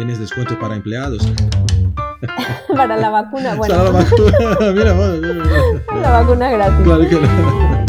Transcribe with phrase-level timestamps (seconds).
[0.00, 1.30] ¿Tienes descuento para empleados?
[2.74, 3.74] para la vacuna, bueno.
[3.74, 4.32] Para la vacuna,
[4.72, 6.00] mira, mira, mira.
[6.00, 6.84] La vacuna gratis.
[6.84, 7.84] Claro que no.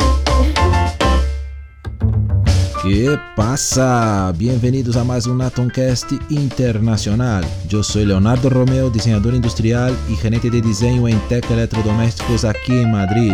[2.84, 4.34] ¿Qué pasa?
[4.36, 7.46] Bienvenidos a más un Atomcast internacional.
[7.70, 12.92] Yo soy Leonardo Romeo, diseñador industrial y gerente de diseño en Tech Electrodomésticos aquí en
[12.92, 13.32] Madrid.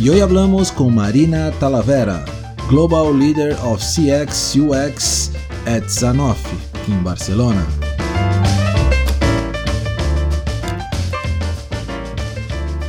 [0.00, 2.24] Y hoy hablamos con Marina Talavera,
[2.70, 5.35] Global Leader of CX UX
[5.66, 6.56] at Sanofi,
[6.88, 7.66] en Barcelona.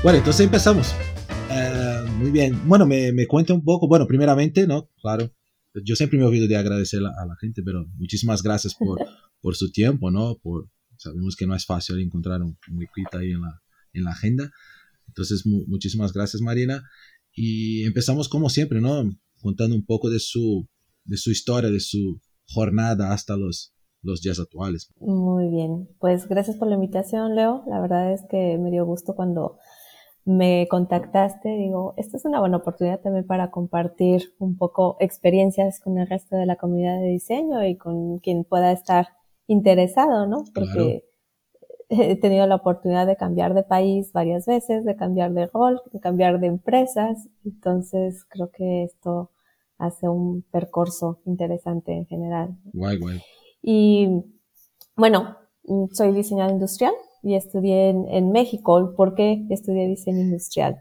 [0.04, 0.94] Bueno, entonces empezamos.
[1.50, 2.62] Eh, muy bien.
[2.68, 3.88] Bueno, me, me cuenta un poco.
[3.88, 4.90] Bueno, primeramente, ¿no?
[5.02, 5.34] Claro.
[5.84, 9.00] Yo siempre me olvido de agradecer a la gente, pero muchísimas gracias por,
[9.42, 10.38] por su tiempo, ¿no?
[10.42, 13.60] Por, sabemos que no es fácil encontrar un, un huequito ahí en la,
[13.94, 14.52] en la agenda.
[15.08, 16.84] Entonces, mu muchísimas gracias, Marina.
[17.34, 19.10] Y empezamos como siempre, ¿no?
[19.42, 20.68] Contando un poco de su,
[21.06, 24.92] de su historia, de su jornada hasta los, los días actuales.
[25.00, 27.64] Muy bien, pues gracias por la invitación, Leo.
[27.68, 29.58] La verdad es que me dio gusto cuando
[30.26, 31.50] me contactaste.
[31.50, 36.36] Digo, esta es una buena oportunidad también para compartir un poco experiencias con el resto
[36.36, 39.08] de la comunidad de diseño y con quien pueda estar
[39.48, 40.44] interesado, ¿no?
[40.54, 41.06] Porque
[41.90, 46.00] he tenido la oportunidad de cambiar de país varias veces, de cambiar de rol, de
[46.02, 47.30] cambiar de empresas.
[47.46, 49.32] Entonces creo que esto
[49.78, 52.58] hace un percurso interesante en general.
[52.74, 53.22] Guay, guay.
[53.62, 54.08] Y
[54.96, 55.38] bueno,
[55.92, 58.94] soy diseñador industrial y estudié en, en México.
[58.96, 60.78] ¿Por qué estudié diseño industrial?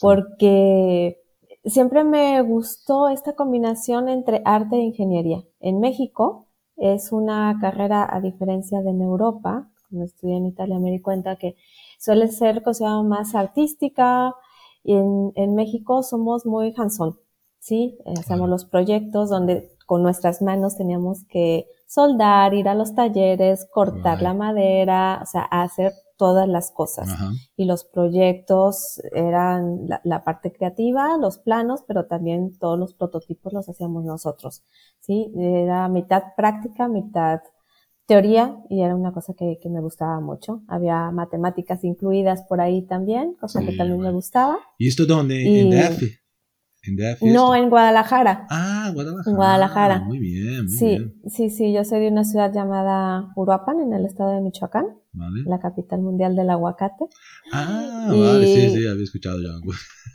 [0.00, 1.18] Porque
[1.64, 5.44] siempre me gustó esta combinación entre arte e ingeniería.
[5.60, 10.90] En México es una carrera, a diferencia de en Europa, cuando estudié en Italia me
[10.90, 11.56] di cuenta que
[11.98, 14.34] suele ser considerada más artística
[14.82, 17.18] y en, en México somos muy hands-on,
[17.60, 17.98] ¿sí?
[18.18, 24.16] Hacemos los proyectos donde con nuestras manos teníamos que soldar, ir a los talleres, cortar
[24.16, 24.22] right.
[24.22, 27.08] la madera, o sea, hacer todas las cosas.
[27.56, 33.52] Y los proyectos eran la, la, parte creativa, los planos, pero también todos los prototipos
[33.54, 34.62] los hacíamos nosotros.
[35.00, 37.40] Sí, era mitad práctica, mitad
[38.06, 40.62] teoría y era una cosa que, que me gustaba mucho.
[40.68, 44.10] Había matemáticas incluidas por ahí también, cosa sí, que también bueno.
[44.10, 44.58] me gustaba.
[44.78, 45.42] ¿Y esto dónde?
[45.42, 46.02] Y, ¿En DF?
[46.82, 48.46] ¿En DF no, en Guadalajara.
[48.48, 49.30] Ah, Guadalajara.
[49.30, 50.00] En Guadalajara.
[50.00, 51.14] Muy bien, muy sí, bien.
[51.26, 55.42] Sí, sí, yo soy de una ciudad llamada Uruapan, en el estado de Michoacán, vale.
[55.44, 57.04] la capital mundial del aguacate.
[57.52, 58.20] Ah, y...
[58.20, 59.50] vale, sí, sí, había escuchado ya.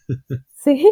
[0.63, 0.83] sí,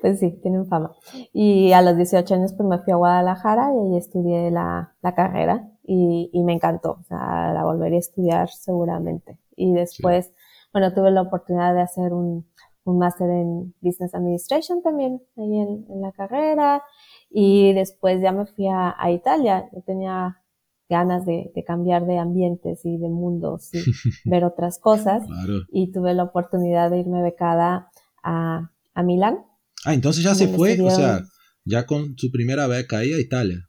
[0.00, 0.92] pues sí, tienen fama.
[1.32, 5.14] Y a los 18 años pues me fui a Guadalajara y ahí estudié la, la
[5.16, 9.38] carrera y, y, me encantó, o sea, la volvería a estudiar seguramente.
[9.56, 10.32] Y después, sí.
[10.72, 12.46] bueno, tuve la oportunidad de hacer un
[12.86, 16.82] un máster en Business Administration también ahí en, en, la carrera
[17.30, 19.68] y después ya me fui a, a Italia.
[19.72, 20.40] Yo tenía
[20.88, 23.80] ganas de, de, cambiar de ambientes y de mundos y
[24.30, 25.62] ver otras cosas claro.
[25.72, 27.90] y tuve la oportunidad de irme becada
[28.22, 29.38] a, a Milán.
[29.84, 31.22] Ah, entonces ya se fue, o sea,
[31.64, 33.68] ya con su primera beca ahí a Italia.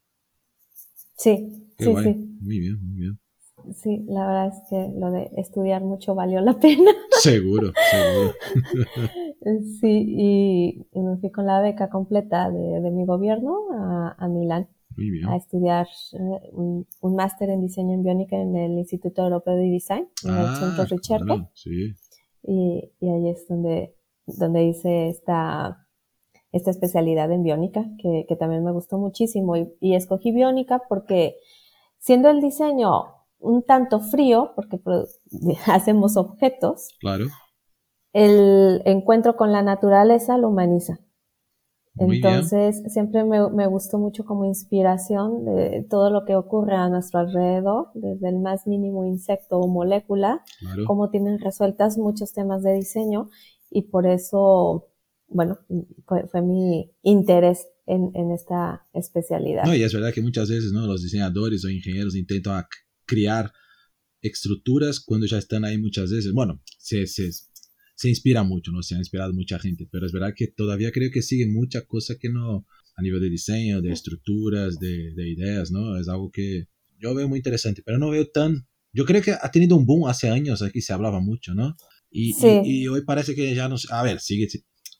[1.16, 2.04] Sí, Qué sí, guay.
[2.04, 2.38] sí.
[2.40, 3.18] Muy bien, muy bien.
[3.74, 6.90] Sí, la verdad es que lo de estudiar mucho valió la pena.
[7.10, 8.32] Seguro, seguro.
[9.80, 14.28] sí, y, y, me fui con la beca completa de, de mi gobierno a, a,
[14.28, 14.68] Milán
[15.28, 19.70] a estudiar uh, un, un máster en diseño en biónica en el Instituto Europeo de
[19.70, 21.24] Design, en ah, el Centro Ricerca.
[21.24, 21.94] Claro, sí.
[22.42, 23.94] y, y, ahí es donde,
[24.26, 25.86] donde hice esta,
[26.52, 29.56] esta especialidad en biónica, que, que también me gustó muchísimo.
[29.56, 31.36] Y, y escogí biónica porque
[31.98, 34.80] siendo el diseño un tanto frío, porque
[35.66, 36.88] hacemos objetos.
[37.00, 37.26] Claro.
[38.12, 41.00] El encuentro con la naturaleza lo humaniza.
[41.94, 42.90] Muy Entonces, bien.
[42.90, 47.88] siempre me, me, gustó mucho como inspiración de todo lo que ocurre a nuestro alrededor,
[47.94, 50.84] desde el más mínimo insecto o molécula, claro.
[50.86, 53.30] cómo tienen resueltas muchos temas de diseño
[53.70, 54.86] y por eso,
[55.26, 55.58] bueno,
[56.06, 59.64] fue, fue mi interés en, en, esta especialidad.
[59.64, 60.86] No, y es verdad que muchas veces, ¿no?
[60.86, 62.64] Los diseñadores o ingenieros intentan
[63.08, 63.52] crear
[64.20, 66.32] estructuras cuando ya están ahí muchas veces.
[66.32, 67.30] Bueno, se, se,
[67.96, 68.82] se inspira mucho, ¿no?
[68.82, 72.16] Se ha inspirado mucha gente, pero es verdad que todavía creo que sigue mucha cosa
[72.20, 72.66] que no,
[72.96, 75.98] a nivel de diseño, de estructuras, de, de ideas, ¿no?
[75.98, 76.66] Es algo que
[77.00, 78.66] yo veo muy interesante, pero no veo tan...
[78.92, 81.76] Yo creo que ha tenido un boom hace años, aquí se hablaba mucho, ¿no?
[82.10, 82.46] Y, sí.
[82.64, 83.76] y, y hoy parece que ya no...
[83.90, 84.48] A ver, sigue,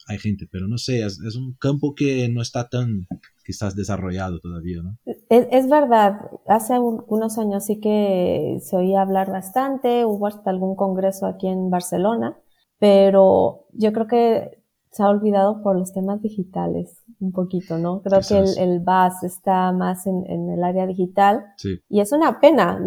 [0.09, 3.07] hay gente, pero no sé, es, es, un campo que no está tan
[3.45, 4.97] quizás desarrollado todavía, ¿no?
[5.29, 10.51] Es, es, verdad, hace un, unos años sí que se oía hablar bastante, hubo hasta
[10.51, 12.37] algún congreso aquí en Barcelona,
[12.79, 14.59] pero yo creo que
[14.91, 17.05] se ha olvidado por los temas digitales.
[17.21, 18.01] un poquito, ¿no?
[18.03, 22.13] Creo que el, el BAS está más en, en el área digital Sí, y es
[22.13, 22.81] una pena.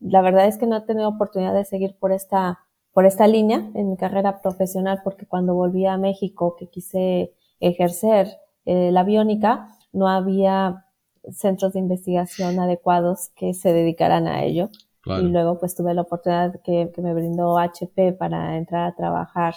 [0.00, 2.60] La verdad es que no he tenido oportunidad de seguir por esta,
[2.94, 8.28] por esta línea en mi carrera profesional porque cuando volví a México que quise ejercer
[8.64, 10.86] eh, la biónica, no había
[11.32, 14.70] centros de investigación adecuados que se dedicaran a ello.
[15.02, 15.22] claro.
[15.22, 19.54] Y luego pues tuve la oportunidad que, que me brindó HP para entrar a trabajar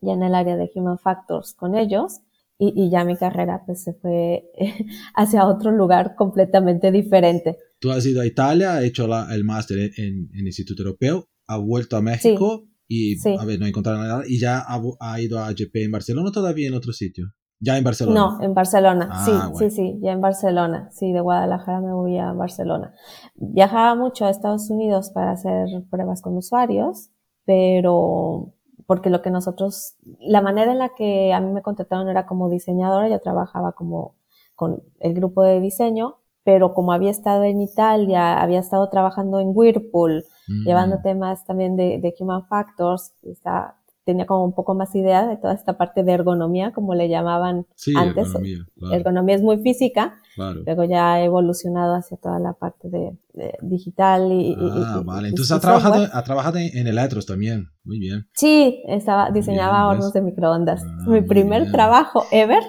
[0.00, 2.20] ya en el área de Human Factors con ellos.
[2.58, 4.50] Y, y ya mi carrera pues se fue
[5.14, 7.58] hacia otro lugar completamente diferente.
[7.80, 11.56] Tú has ido a Italia, has hecho la- el máster en, en Instituto Europeo, ha
[11.58, 13.36] vuelto a México y, Sí.
[13.38, 16.68] a ver, no encontraron nada, y ya ha, ido a HP en Barcelona o todavía
[16.68, 17.26] en otro sitio.
[17.64, 18.20] Ya en Barcelona.
[18.20, 19.54] No, en Barcelona, Ah, sí, bueno.
[19.56, 22.92] sí, sí, ya en Barcelona, sí, de Guadalajara me voy a Barcelona.
[23.36, 27.10] Viajaba mucho a Estados Unidos para hacer pruebas con usuarios,
[27.44, 28.52] pero
[28.86, 32.50] porque lo que nosotros, la manera en la que a mí me contrataron era como
[32.50, 34.16] diseñadora, yo trabajaba como
[34.54, 39.52] con el grupo de diseño, pero como había estado en Italia, había estado trabajando en
[39.54, 44.94] Whirlpool, Mm, llevando temas también de, de Human Factors, está, tenía como un poco más
[44.94, 48.32] idea de toda esta parte de ergonomía, como le llamaban Sí, antes.
[48.32, 50.62] claro, Ergonomía es muy física, claro.
[50.64, 55.28] luego ya ha evolucionado hacia toda la parte de, de digital y, Ah, y- vale.
[55.28, 57.68] y- Entonces trabajado, ha trabajado en, electros también.
[57.84, 58.28] Muy bien.
[58.34, 60.82] Sí, estaba, diseñaba Bien, hornos de microondas.
[60.84, 61.72] Ah, Mi primer bien.
[61.72, 62.62] trabajo ever.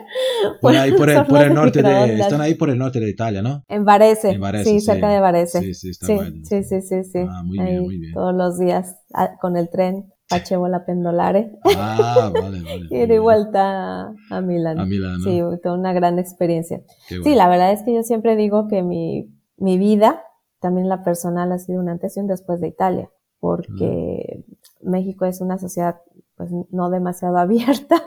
[0.61, 3.41] Por ahí, por el, por el norte de, están ahí por el norte de Italia,
[3.41, 3.63] ¿no?
[3.67, 4.85] En Varese, En Varese, sí, sí.
[4.85, 5.59] cerca de Varese.
[5.61, 6.37] Sí, sí, está Sí, bueno.
[6.43, 7.19] sí, sí, sí, sí.
[7.29, 8.13] Ah, muy Ahí bien, muy bien.
[8.13, 12.85] Todos los días ah, con el tren, Pachevola Pendolare, Ah, vale, vale.
[12.89, 13.21] y bien.
[13.21, 14.79] vuelta a, Milán.
[14.79, 15.21] A Milán.
[15.21, 16.81] Sí, toda una gran experiencia.
[17.07, 20.23] Sí, la verdad es que yo siempre digo que mi, mi vida,
[20.59, 23.09] también la personal, ha sido un antes y un después de Italia,
[23.39, 24.43] porque
[24.81, 26.01] México es una sociedad
[26.35, 28.01] pues no demasiado abierta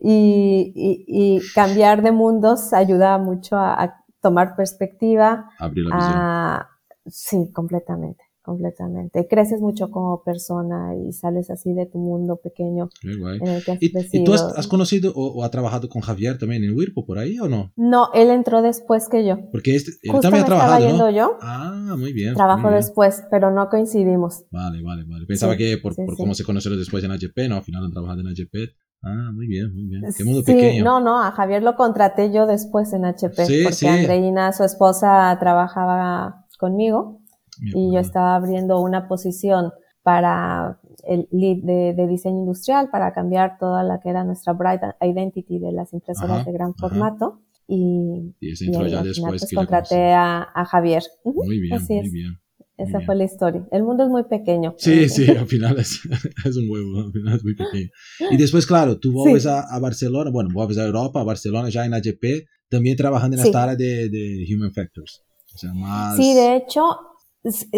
[0.00, 6.16] y, y- y cambiar de mundos ayuda mucho a, a tomar perspectiva, Abrir la visión.
[6.18, 6.68] a,
[7.06, 9.26] sí, completamente, completamente.
[9.28, 13.82] Creces mucho como persona y sales así de tu mundo pequeño en el que has
[13.82, 14.24] ¿Y, y crecido.
[14.24, 17.38] tú has, has conocido o, o has trabajado con Javier también en Wirpo por ahí
[17.38, 17.72] o no?
[17.76, 19.36] No, él entró después que yo.
[19.52, 21.10] Porque este, él Justo también me ha estaba trabajado, yendo ¿no?
[21.10, 21.36] yo.
[21.40, 22.34] Ah, muy bien.
[22.34, 22.80] Trabajo muy bien.
[22.82, 24.44] después, pero no coincidimos.
[24.50, 25.26] Vale, vale, vale.
[25.26, 26.22] Pensaba Sí, que por, sí, por sí.
[26.22, 27.56] cómo se conocieron después en AGP, ¿no?
[27.56, 28.70] Al final han trabajado en AGP.
[29.02, 30.02] Ah, muy bien, muy bien.
[30.14, 30.84] Qué mundo sí, pequeño.
[30.84, 33.86] no, no, a Javier lo contraté yo después en HP, Sí, porque sí.
[33.86, 37.19] Andreina, su esposa, trabajaba conmigo
[37.62, 38.00] Y yo abuelo.
[38.00, 39.70] estaba abriendo una posición
[40.02, 44.80] para el lead de, de diseño industrial, para cambiar toda la que era nuestra Bright
[45.00, 46.88] Identity de las impresoras Ajá, de gran ajá.
[46.88, 47.42] formato.
[47.68, 51.02] Y, Y ese y ahí ya al final, después pues, que contraté a, a Javier.
[51.24, 52.12] Muy bien, así muy es.
[52.12, 52.32] bien.
[52.76, 53.06] Esa bien.
[53.06, 53.68] fue la historia.
[53.70, 54.74] El mundo es muy pequeño.
[54.78, 56.00] Sí, sí, al final es,
[56.46, 57.90] es un huevo, al final es muy pequeño.
[58.30, 61.84] Y después, claro, tú vuelves a, a Barcelona, bueno, vuelves a Europa, a Barcelona, ya
[61.84, 63.48] en AGP, también trabajando en Sí.
[63.48, 65.22] esta área de, de Human Factors.
[65.54, 66.16] O sea, más...
[66.16, 66.82] Sí, de hecho,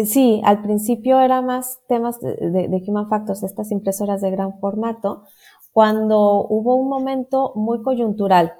[0.05, 4.59] sí, al principio era más temas de, de- de Human Factors, estas impresoras de gran
[4.59, 5.23] formato,
[5.71, 8.53] cuando hubo un momento muy coyuntural,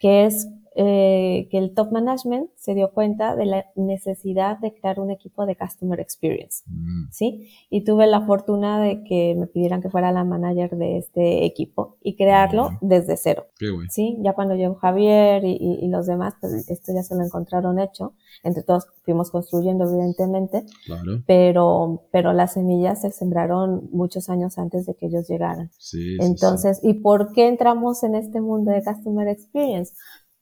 [0.00, 4.98] que es eh, que el top management se dio cuenta de la necesidad de crear
[5.00, 6.64] un equipo de Customer Experience.
[6.66, 7.48] Mm, ¿sí?
[7.70, 11.96] Y tuve la fortuna de que me pidieran que fuera la manager de este equipo
[12.02, 13.86] y crearlo desde cero, qué guay.
[13.90, 14.16] ¿sí?
[14.20, 17.78] Ya cuando llegó Javier y, y- y los demás, pues esto ya se lo encontraron
[17.78, 18.14] hecho.
[18.42, 21.22] Entre todos fuimos construyendo, evidentemente, Claro.
[21.26, 25.70] pero, pero las semillas se sembraron muchos años antes de que ellos llegaran.
[25.78, 26.24] Sí, sí, sí.
[26.26, 29.94] Entonces, ¿y por qué entramos en este mundo de Customer Experience?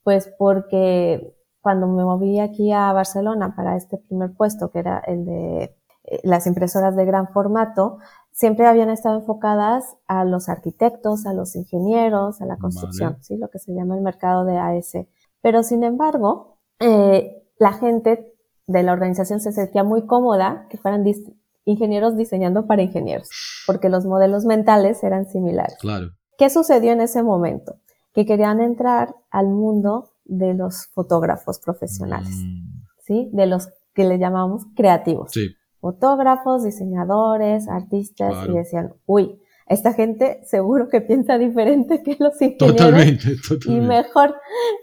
[0.03, 5.25] Pues porque cuando me moví aquí a Barcelona para este primer puesto, que era el
[5.25, 7.99] de eh, las impresoras de gran formato,
[8.33, 13.23] siempre habían estado enfocadas a los arquitectos, a los ingenieros, a la construcción, Vale.
[13.23, 13.37] ¿sí?
[13.37, 14.93] Lo que se llama el mercado de AS.
[15.41, 18.35] Pero sin embargo, eh, la gente
[18.67, 23.29] de la organización se sentía muy cómoda que fueran dis- ingenieros diseñando para ingenieros,
[23.67, 25.77] porque los modelos mentales eran similares.
[25.81, 26.09] Claro.
[26.39, 27.77] ¿Qué sucedió en ese momento?
[28.13, 33.31] Que querían entrar al mundo de los fotógrafos profesionales, Mm, ¿sí?
[33.33, 35.31] De los que le llamamos creativos.
[35.33, 38.53] sí, Fotógrafos, diseñadores, artistas, Claro.
[38.53, 42.77] y decían, uy, esta gente seguro que piensa diferente que los ingenieros.
[42.77, 43.87] totalmente, Y totalmente.
[43.89, 44.35] mejor,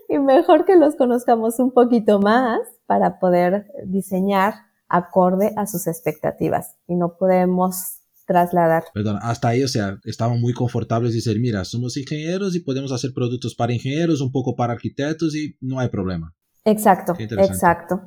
[0.09, 4.55] y mejor que los conozcamos un poquito más para poder diseñar
[4.89, 6.75] acorde a sus expectativas.
[6.88, 7.99] Y no podemos
[8.29, 8.83] trasladar.
[8.93, 12.91] Perdón, hasta ahí, o sea, estaban muy confortables y decir, mira, somos ingenieros y podemos
[12.91, 16.36] hacer productos para ingenieros, un poco para arquitectos y no hay problema.
[16.63, 18.01] Exacto, exacto.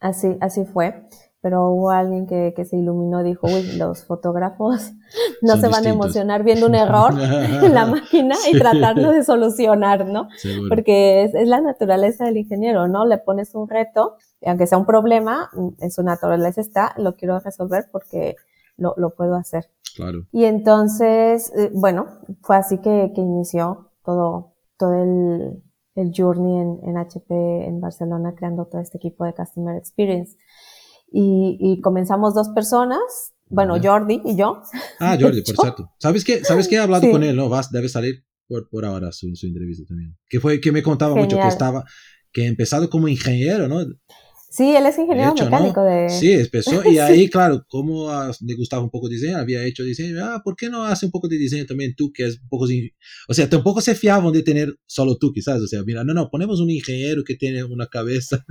[0.00, 1.04] Así, así fue.
[1.42, 4.92] pero hubo alguien que, que se iluminó, dijo, uy, los fotógrafos
[5.42, 10.06] no se van a emocionar viendo un error en la máquina y tratarlo de solucionar,
[10.06, 10.28] ¿no?
[10.70, 13.04] Porque es, es, la naturaleza del ingeniero, ¿no?
[13.04, 17.38] Le pones un reto, y aunque sea un problema, en su naturaleza está, lo quiero
[17.40, 18.36] resolver porque
[18.76, 19.70] lo, lo puedo hacer.
[19.94, 20.26] Claro.
[20.32, 22.06] Y entonces, eh, bueno,
[22.42, 25.62] fue así que, que inició todo, todo el,
[25.94, 30.36] el journey en, en HP en Barcelona, creando todo este equipo de Customer Experience
[31.10, 33.00] y, y comenzamos dos personas,
[33.48, 34.62] bueno, Jordi y yo.
[34.98, 35.90] Ah, Jordi, por cierto.
[35.98, 36.44] ¿Sabes qué?
[36.44, 36.76] ¿Sabes qué?
[36.76, 37.48] He hablado con él, ¿no?
[37.48, 40.16] Vas, debe salir por, por ahora su, su entrevista también.
[40.28, 41.84] Que fue que me contaba mucho que estaba,
[42.32, 43.80] que he empezado como ingeniero, ¿no?
[44.48, 46.08] Sí, él es ingeniero mecánico de...
[46.08, 48.08] Sí, empezó y ahí, claro, como
[48.40, 51.28] le gustaba un poco diseño, había hecho diseño, ah, ¿por qué no hace un poco
[51.28, 52.66] de diseño también tú, que es un poco...
[53.28, 56.30] O sea, tampoco se fiaban de tener solo tú, quizás, o sea, mira, no, no,
[56.30, 58.44] ponemos un ingeniero que tiene una cabeza.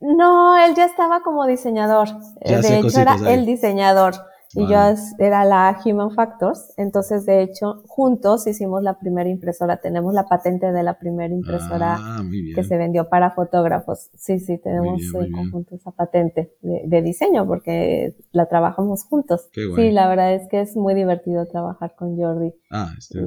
[0.00, 2.08] No, él ya estaba como diseñador,
[2.44, 4.14] de hecho era el diseñador
[4.54, 4.78] y yo
[5.18, 6.72] era la Human Factors.
[6.76, 9.78] Entonces, de hecho, juntos hicimos la primera impresora.
[9.78, 12.22] Tenemos la patente de la primera impresora ah,
[12.54, 14.10] que se vendió para fotógrafos.
[14.16, 19.48] Sí, sí, tenemos en conjunto esa patente de, diseño porque la trabajamos juntos.
[19.52, 22.52] Sí, la verdad es que es muy divertido trabajar con Jordi.
[22.70, 23.20] Ah, este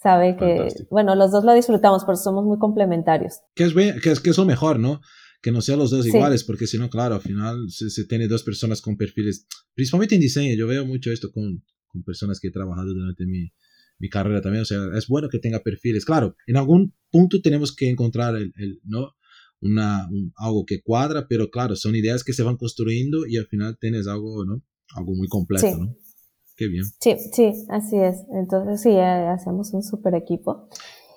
[0.00, 3.40] sabe que, bueno, los dos lo disfrutamos, porque somos muy complementarios.
[3.54, 5.00] Que es, que es, que es lo mejor, ¿no?
[5.40, 8.42] Que no sean los dos iguales, porque si no, claro, al final se, tiene dos
[8.42, 12.50] personas con perfiles, principalmente en diseño, yo veo mucho esto con, con personas que he
[12.50, 13.52] trabajado durante mi,
[13.98, 17.74] mi, carrera también, o sea, es bueno que tenga perfiles, claro, en algún punto tenemos
[17.74, 19.14] que encontrar el, el ¿no?
[19.60, 23.76] Una, algo que cuadra, pero claro, son ideas que se van construyendo y al final
[23.80, 24.62] tienes algo, ¿no?
[24.94, 25.96] Algo muy completo, ¿no?
[26.56, 26.84] Qué bien.
[27.00, 28.24] Sí, sí, así es.
[28.32, 30.68] Entonces sí, eh, hacemos un super equipo.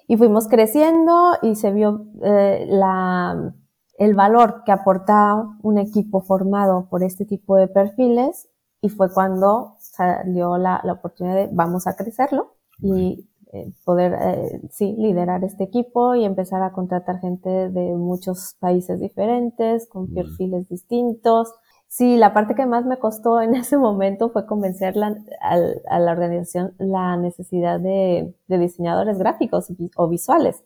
[0.07, 3.55] Y fuimos creciendo y se vio eh, la,
[4.01, 8.49] el valor que aportaba un equipo formado por este tipo de perfiles
[8.81, 14.61] y fue cuando salió la, la oportunidad de vamos a crecerlo y eh, poder, eh,
[14.71, 20.67] sí, liderar este equipo y empezar a contratar gente de muchos países diferentes, con perfiles
[20.67, 21.53] distintos.
[21.87, 26.11] Sí, la parte que más me costó en ese momento fue convencer la, a, la
[26.11, 30.63] organización la necesidad de, de diseñadores gráficos o visuales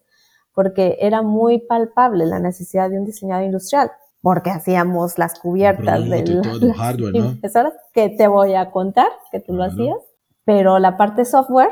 [0.55, 6.41] porque era muy palpable la necesidad de un diseñador industrial, porque hacíamos las cubiertas del
[6.73, 7.37] hardware, ¿no?
[7.93, 9.99] que te voy a contar que tú lo hacías,
[10.45, 11.69] pero la parte software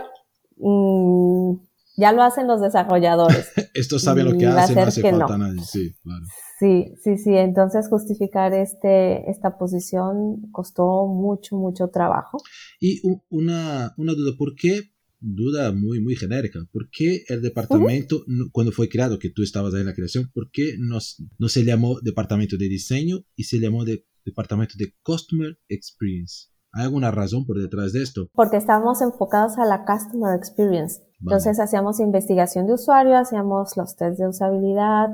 [0.58, 1.56] mmm,
[1.96, 3.52] ya lo hacen los desarrolladores.
[3.74, 5.62] Esto sabe lo que hace, no hace falta nadie.
[5.64, 6.26] Sí, claro.
[6.60, 7.36] Sí, sí, sí.
[7.36, 12.38] Entonces justificar este, esta posición costó mucho, mucho trabajo.
[12.80, 14.93] Y una, una duda, ¿por qué
[15.24, 16.60] duda muy, muy genérica.
[16.72, 20.52] ¿Por qué el departamento, cuando fue creado, que tú estabas ahí en la creación, por
[20.52, 21.00] qué no,
[21.40, 26.50] no se llamó departamento de diseño y se llamó de, departamento de Customer Experience?
[26.74, 28.28] ¿Hay alguna razón por detrás de esto?
[28.34, 31.02] Porque estábamos enfocados a la Customer Experience.
[31.22, 35.08] Entonces hacíamos investigación de usuario, hacíamos los tests de usabilidad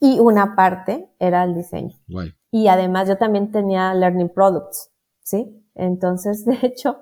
[0.00, 1.94] y una parte era el diseño.
[2.50, 4.90] Y además yo también tenía Learning Products,
[5.22, 5.63] ¿sí?
[5.74, 6.98] Entonces, de hecho,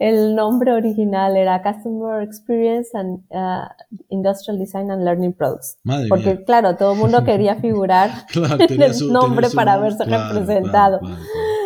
[0.00, 3.68] el nombre original era Customer Experience and uh,
[4.08, 5.78] Industrial Design and Learning Products.
[6.08, 11.00] Porque, claro, todo el mundo quería figurar en el nombre para verse representado.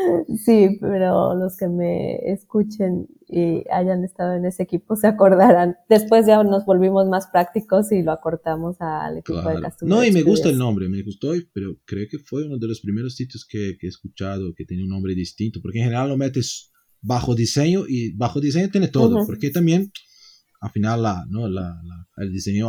[0.45, 5.77] Sí, pero los que me escuchen y hayan estado en ese equipo se acordarán.
[5.89, 10.11] Después ya nos volvimos más prácticos y lo acortamos al equipo de Customer No, y
[10.11, 13.47] me gusta el nombre, me gustó, pero creo que fue uno de los primeros sitios
[13.49, 17.35] que, que he escuchado que tenía un nombre distinto, porque en general lo metes bajo
[17.35, 19.91] diseño y bajo diseño tiene todo, porque también
[20.61, 21.49] al final la, ¿no?
[21.49, 21.81] la,
[22.19, 22.69] el diseño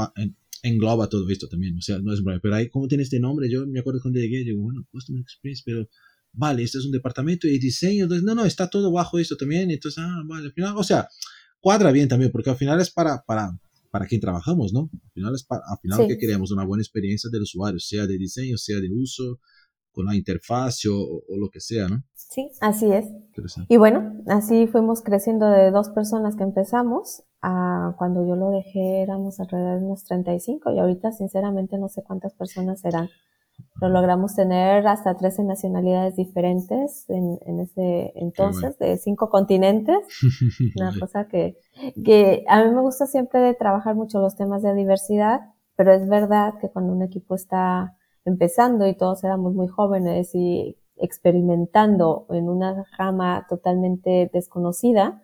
[0.63, 3.65] engloba todo esto también, o sea, no es pero ahí como tiene este nombre, yo
[3.67, 5.87] me acuerdo cuando llegué, digo, bueno, Customer Experience, pero
[6.33, 9.71] vale, este es un departamento de diseño, entonces, no, no, está todo bajo esto también,
[9.71, 11.07] entonces, ah, vale, al final, o sea,
[11.59, 13.57] cuadra bien también, porque al final es para, para,
[13.89, 14.89] para quien trabajamos, ¿no?
[14.91, 18.17] Al final es para, al final que queremos una buena experiencia del usuario, sea de
[18.17, 19.39] diseño, sea de uso,
[19.91, 22.03] con la interfaz o, o, lo que sea, ¿no?
[22.15, 23.05] Sí, así es.
[23.67, 29.01] Y bueno, así fuimos creciendo de dos personas que empezamos a cuando yo lo dejé
[29.01, 33.09] éramos alrededor de unos 35 y ahorita sinceramente no sé cuántas personas serán.
[33.81, 39.97] Lo logramos tener hasta 13 nacionalidades diferentes en, en ese entonces, de cinco continentes.
[40.77, 41.57] Una cosa que,
[42.03, 45.41] que a mí me gusta siempre de trabajar mucho los temas de diversidad,
[45.75, 50.77] pero es verdad que cuando un equipo está empezando y todos éramos muy jóvenes y
[50.97, 55.21] experimentando en una rama totalmente desconocida,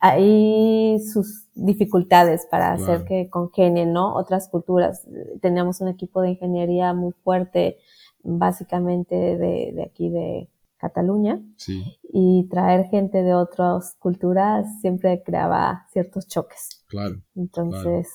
[0.00, 4.14] hay sus dificultades para hacer que congenien, ¿no?
[4.14, 5.06] Otras culturas.
[5.40, 7.78] Teníamos un equipo de ingeniería muy fuerte,
[8.22, 10.48] básicamente de, de aquí de,
[10.84, 11.40] Cataluña.
[11.56, 11.82] Sí.
[12.12, 16.84] Y traer gente de otras culturas siempre creaba ciertos choques.
[16.88, 17.22] Claro.
[17.34, 18.08] Entonces.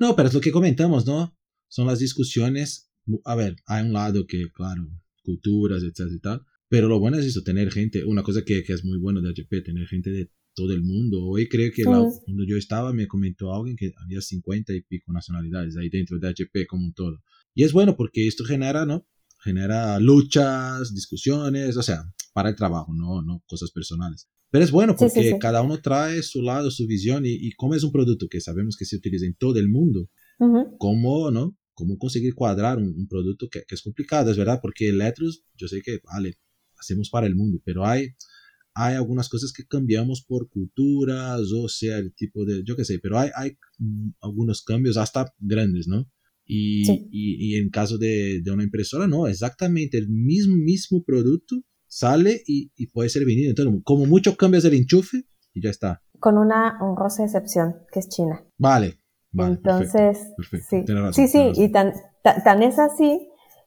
[0.00, 1.36] No, pero es lo que comentamos, ¿no?
[1.68, 2.90] Son las discusiones.
[3.24, 4.88] A ver, hay un lado que, claro,
[5.22, 6.42] culturas, etcétera y tal.
[6.68, 8.04] Pero lo bueno es eso, tener gente.
[8.04, 11.24] Una cosa que, que es muy bueno de HP, tener gente de todo el mundo.
[11.24, 15.76] Hoy creo que cuando yo estaba me comentó alguien que había 50 y pico nacionalidades
[15.76, 17.20] ahí dentro de HP como un todo.
[17.54, 19.06] Y es bueno porque esto genera, ¿no?
[19.42, 24.28] Genera luchas, discusiones, o sea, para el trabajo, no, no cosas personales.
[24.50, 27.82] Pero es bueno porque cada uno trae su lado, su visión y, y, como es
[27.82, 30.08] un producto que sabemos que se utiliza en todo el mundo,
[30.78, 31.56] cómo, ¿no?
[31.74, 35.82] Cómo conseguir cuadrar un, producto que, que, es complicado, es verdad, porque Electros, yo sé
[35.82, 36.38] que, vale,
[36.78, 38.14] hacemos para el mundo, pero hay
[38.74, 42.98] hay algunas cosas que cambiamos por culturas, o sea, el tipo de, yo qué sé,
[43.00, 46.10] pero hay, hay mm, algunos cambios hasta grandes, ¿no?
[46.46, 51.56] Y, y, y, en caso de, de, una impresora, no, exactamente el mismo, mismo producto
[51.86, 53.48] sale y, y, puede ser vendido.
[53.48, 56.02] Entonces, como mucho cambias el enchufe y ya está.
[56.20, 58.44] Con una honrosa excepción, que es China.
[58.58, 58.98] Vale.
[59.30, 60.18] vale Entonces,
[60.68, 63.26] sí, sí, sí, y tan, tan es así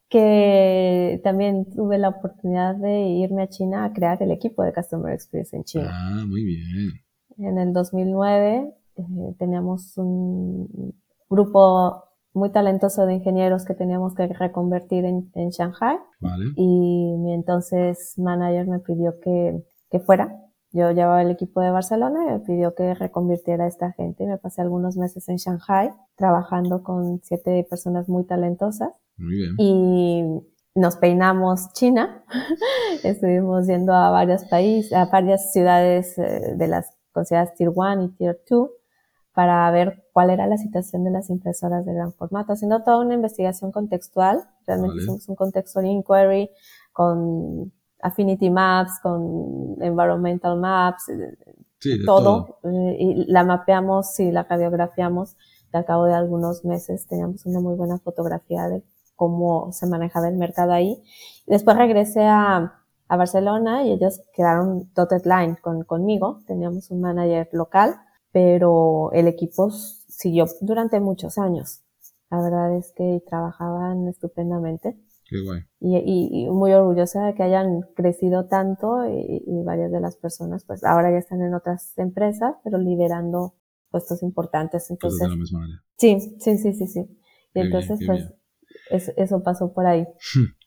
[0.09, 5.13] que también tuve la oportunidad de irme a China a crear el equipo de Customer
[5.13, 5.89] Experience en China.
[5.91, 6.91] Ah, muy bien.
[7.37, 9.03] En el 2009 eh,
[9.37, 10.95] teníamos un
[11.29, 15.97] grupo muy talentoso de ingenieros que teníamos que reconvertir en, en Shanghai.
[16.21, 16.45] Vale.
[16.55, 20.43] Y mi entonces manager me pidió que, que fuera.
[20.71, 24.25] Yo llevaba el equipo de Barcelona y me pidió que reconvirtiera a esta gente.
[24.25, 28.91] Me pasé algunos meses en Shanghai trabajando con siete personas muy talentosas.
[29.17, 29.55] Muy bien.
[29.57, 30.23] Y
[30.75, 32.23] nos peinamos China.
[33.03, 38.09] Estuvimos yendo a varios países, a varias ciudades eh, de las consideradas Tier 1 y
[38.09, 38.69] Tier 2
[39.33, 43.13] para ver cuál era la situación de las impresoras de gran formato, haciendo toda una
[43.13, 44.43] investigación contextual.
[44.65, 46.49] Realmente hicimos un contextual inquiry
[46.91, 47.71] con
[48.01, 51.37] affinity maps, con environmental maps, eh,
[51.79, 52.71] sí, todo, todo.
[52.71, 55.35] Eh, y la mapeamos y la radiografiamos.
[55.71, 58.83] Y al cabo de algunos meses teníamos una muy buena fotografía de
[59.17, 61.03] cómo se manejaba el mercado ahí.
[61.45, 66.39] Después regresé a, a Barcelona y ellos quedaron dotted line con, conmigo.
[66.47, 67.95] Teníamos un manager local,
[68.31, 71.81] pero el equipo siguió durante muchos años.
[72.29, 74.97] La verdad es que trabajaban estupendamente.
[75.25, 75.61] Qué guay.
[75.79, 80.63] Y, y, muy orgullosa de que hayan crecido tanto y, y, varias de las personas,
[80.63, 83.55] pues ahora ya están en otras empresas, pero liderando
[83.89, 84.89] puestos importantes.
[84.89, 85.83] Entonces, de la misma.
[85.97, 86.99] Sí, sí, sí, sí, sí.
[86.99, 88.35] Y Qué entonces, bien, pues, bien.
[88.89, 90.05] Es- eso pasó por ahí.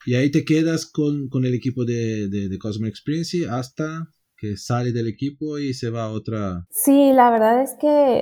[0.06, 4.92] Y ahí te quedas con, con el equipo de, de, de Experience hasta que sale
[4.92, 6.66] del equipo y se va a otra.
[6.70, 8.16] Sí, la verdad es que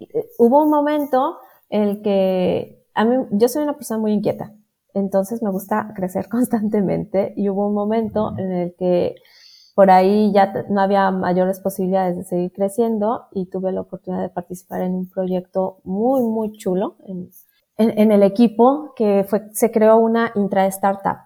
[0.00, 1.36] eh, hubo un momento
[1.68, 4.54] en el que a mí, yo soy una persona muy inquieta,
[4.94, 9.16] entonces me gusta crecer constantemente y hubo un momento en el que
[9.74, 14.28] por ahí ya no había mayores posibilidades de seguir creciendo y tuve la oportunidad de
[14.30, 17.28] participar en un proyecto muy, muy chulo en,
[17.78, 21.20] en, en el equipo que fue, se creó una intra-startup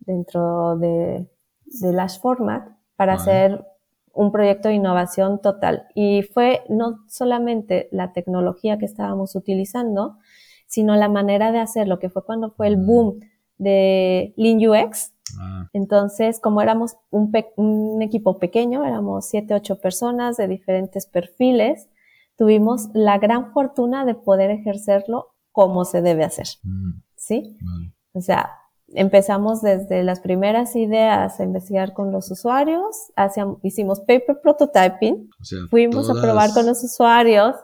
[0.00, 1.28] dentro de,
[1.66, 3.64] de Lash Format para hacer
[4.12, 5.86] un proyecto de innovación total.
[5.94, 10.18] Y fue no solamente la tecnología que estábamos utilizando,
[10.66, 12.86] sino la manera de hacerlo, que fue cuando fue el Mm.
[12.86, 13.20] boom
[13.58, 15.12] de Lean UX.
[15.40, 21.88] Ah, Entonces, como éramos un, un equipo pequeño, éramos siete, ocho personas de diferentes perfiles,
[22.36, 27.56] tuvimos la gran fortuna de poder ejercerlo como se debe hacer, mm, ¿sí?
[27.60, 27.94] vale.
[28.14, 28.50] O sea,
[28.94, 35.44] empezamos desde las primeras ideas a investigar con los usuarios, hacíamos, hicimos paper prototyping, O
[35.44, 37.54] sea, fuimos a probar con los usuarios.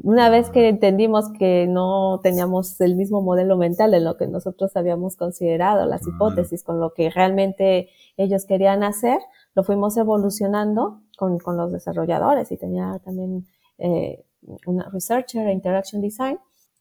[0.00, 0.52] Una vez Ah.
[0.52, 5.86] que entendimos que no teníamos el mismo modelo mental de lo que nosotros habíamos considerado,
[5.86, 9.18] las hipótesis, con lo que realmente ellos querían hacer,
[9.56, 13.48] lo fuimos evolucionando con, con los desarrolladores y tenía también
[13.78, 14.24] eh,
[14.66, 16.38] una researcher interaction design.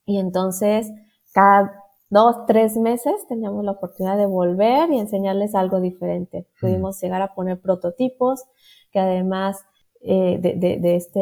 [0.08, 0.91] Y entonces,
[1.36, 6.48] cada dos, tres meses teníamos la oportunidad de volver y enseñarles algo diferente.
[6.60, 8.43] Pudimos llegar a poner prototipos
[8.91, 9.60] que además
[10.02, 11.20] eh, de, de- de este,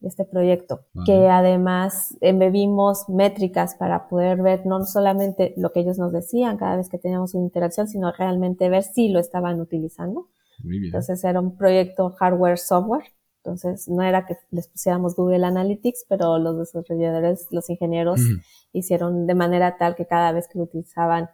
[0.00, 5.98] de este proyecto, que además embebimos métricas para poder ver no solamente lo que ellos
[5.98, 10.28] nos decían cada vez que teníamos una interacción, sino realmente ver si lo estaban utilizando.
[10.64, 10.84] Muy bien.
[10.86, 13.04] Entonces era un proyecto hardware-software.
[13.44, 18.20] Entonces no era que les pusiéramos Google Analytics, pero los desarrolladores, los ingenieros
[18.72, 21.28] hicieron de manera tal que cada vez que lo utilizaban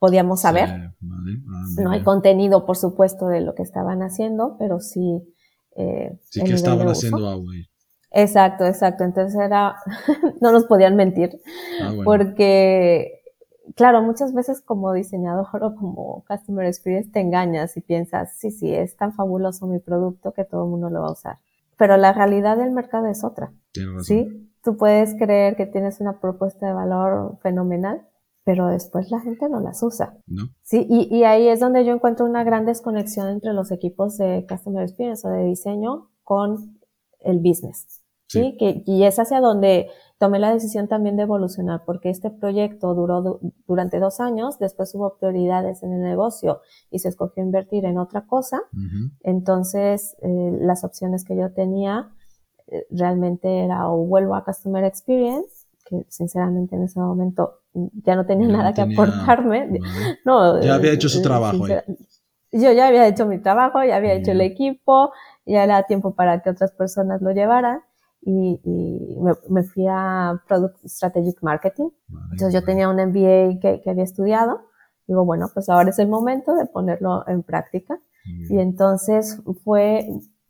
[0.00, 0.68] podíamos saber.
[0.68, 1.38] Sí, vale.
[1.48, 5.22] Ah, No hay contenido, por supuesto, de lo que estaban haciendo, pero sí.
[5.76, 7.66] Eh, Sí que estaban haciendo ahí.
[8.10, 9.04] Exacto, exacto.
[9.04, 9.76] Entonces era,
[10.40, 11.40] no nos podían mentir,
[11.82, 12.02] Ah, bueno.
[12.04, 13.17] porque
[13.74, 18.72] claro, muchas veces como diseñador o como customer experience te engañas y piensas, sí, sí,
[18.74, 21.36] es tan fabuloso mi producto que todo el mundo lo va a usar.
[21.76, 23.52] Pero la realidad del mercado es otra.
[24.02, 24.50] ¿Sí?
[24.64, 28.08] Tú puedes creer que tienes una propuesta de valor fenomenal,
[28.42, 30.16] pero después la gente no las usa.
[30.26, 30.48] No.
[30.62, 34.44] Sí, y, y ahí es donde yo encuentro una gran desconexión entre los equipos de
[34.48, 36.80] customer experience o de diseño con
[37.20, 38.02] el business.
[38.28, 38.56] ¿sí?
[38.58, 43.40] Que, y es hacia donde tomé la decisión también de evolucionar, porque este proyecto duró
[43.66, 48.26] durante dos años, después hubo prioridades en el negocio y se escogió invertir en otra
[48.26, 48.60] cosa.
[49.22, 52.10] Entonces, eh, las opciones que yo tenía
[52.66, 58.26] eh, realmente era o vuelvo a Customer Experience, que sinceramente en ese momento ya no
[58.26, 59.78] tenía nada que aportarme.
[60.24, 61.66] No, ya había hecho su eh, trabajo.
[62.50, 65.12] Yo ya había hecho mi trabajo, ya había hecho el equipo,
[65.46, 67.82] ya era tiempo para que otras personas lo llevaran
[68.20, 69.16] y,
[69.48, 71.88] me, fui a Product Strategic Marketing.
[72.32, 74.62] Entonces yo tenía un MBA que, había estudiado.
[75.06, 78.00] Digo, bueno, pues ahora es el momento de ponerlo en práctica.
[78.50, 80.06] Y entonces fue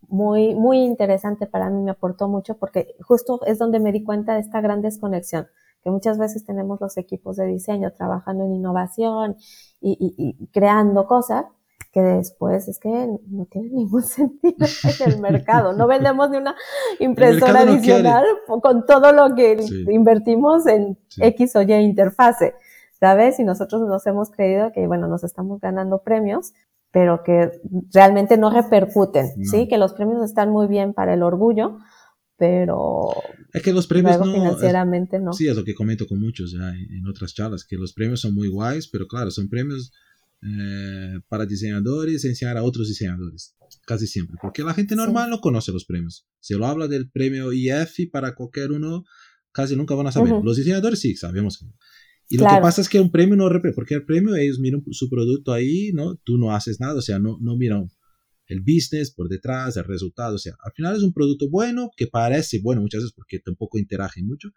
[0.08, 4.34] muy, muy interesante para mí, me aportó mucho porque justo es donde me di cuenta
[4.34, 5.46] de esta gran desconexión,
[5.84, 9.36] que muchas veces tenemos los equipos de diseño trabajando en innovación
[9.80, 11.44] y, y creando cosas,
[11.92, 15.72] que después es que no tiene ningún sentido en el mercado.
[15.72, 16.54] No vendemos ni una
[17.00, 18.24] impresora adicional
[18.62, 19.58] con todo lo que
[19.90, 22.54] invertimos en X o Y interfase,
[22.98, 23.38] ¿sabes?
[23.38, 26.52] Y nosotros nos hemos creído que, bueno, nos estamos ganando premios,
[26.90, 27.50] pero que
[27.92, 29.68] realmente no repercuten, ¿sí?
[29.68, 31.78] Que los premios están muy bien para el orgullo,
[32.36, 33.10] pero
[33.52, 35.32] es que los premios no, financieramente no.
[35.32, 38.34] Sí, es lo que comento con muchos ya en otras charlas, que los premios son
[38.34, 39.92] muy guays, pero claro, son premios
[40.40, 45.72] eh, para diseñadores enseñar a otros diseñadores, casi siempre, porque la gente normal no conoce
[45.72, 46.26] los premios.
[46.38, 49.04] Se lo habla del premio IF para cualquier uno,
[49.52, 50.34] casi nunca van a saber.
[50.42, 51.64] Los diseñadores sí, sabemos.
[52.28, 55.08] Y lo que pasa es que un premio no porque el premio ellos miran su
[55.08, 56.16] producto ahí, ¿no?
[56.24, 57.88] Tú no haces nada, o sea, no, no miran
[58.46, 62.06] el business por detrás, el resultado, o sea, al final es un producto bueno que
[62.06, 64.50] parece bueno muchas veces porque tampoco interagen mucho.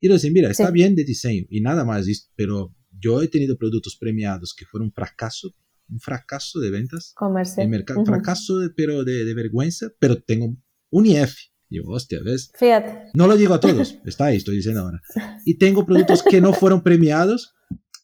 [0.00, 3.96] Y dicen, mira, está bien de diseño y nada más, pero yo he tenido productos
[3.96, 5.54] premiados que fueron un fracaso,
[5.88, 7.12] un fracaso de ventas.
[7.14, 7.64] Comercial.
[7.64, 10.56] En mercado, fracaso, de, pero de, de, vergüenza, pero tengo
[10.90, 11.34] un IF.
[11.68, 12.50] Digo, hostia, ¿ves?
[12.58, 13.10] Fíjate.
[13.14, 15.00] No lo digo a todos, está ahí, estoy diciendo ahora.
[15.44, 17.54] Y tengo productos que no fueron premiados,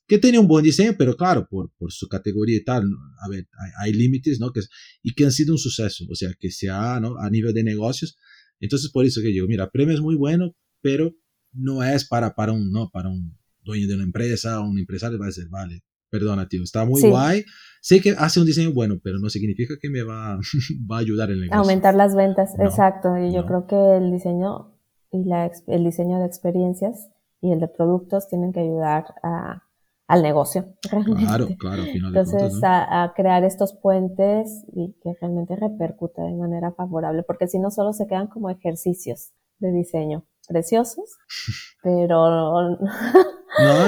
[0.06, 2.84] que tenían un buen diseño, pero claro, por, por su categoría y tal,
[3.22, 4.52] a ver, hay, límites, ¿no?
[4.52, 4.60] Que,
[5.02, 7.16] y que han sido un suceso, o sea, que sea, ¿no?
[7.18, 8.18] A nivel de negocios.
[8.58, 11.14] Entonces, por eso que digo, mira, premio es muy bueno, pero
[11.52, 15.18] no es para, para un, no, para un dueño de una empresa o un empresario
[15.18, 17.44] va a decir, vale, perdona, tío, está muy guay.
[17.80, 20.38] Sé que hace un diseño bueno, pero no significa que me va,
[20.90, 21.60] va a ayudar el negocio.
[21.60, 23.16] Aumentar las ventas, exacto.
[23.16, 24.76] Y yo creo que el diseño
[25.12, 27.08] y la, el diseño de experiencias
[27.40, 29.64] y el de productos tienen que ayudar a,
[30.10, 30.74] al negocio.
[31.20, 31.84] Claro, claro.
[31.84, 37.70] Entonces, a, crear estos puentes y que realmente repercute de manera favorable, porque si no,
[37.70, 41.16] solo se quedan como ejercicios de diseño preciosos,
[41.82, 42.76] pero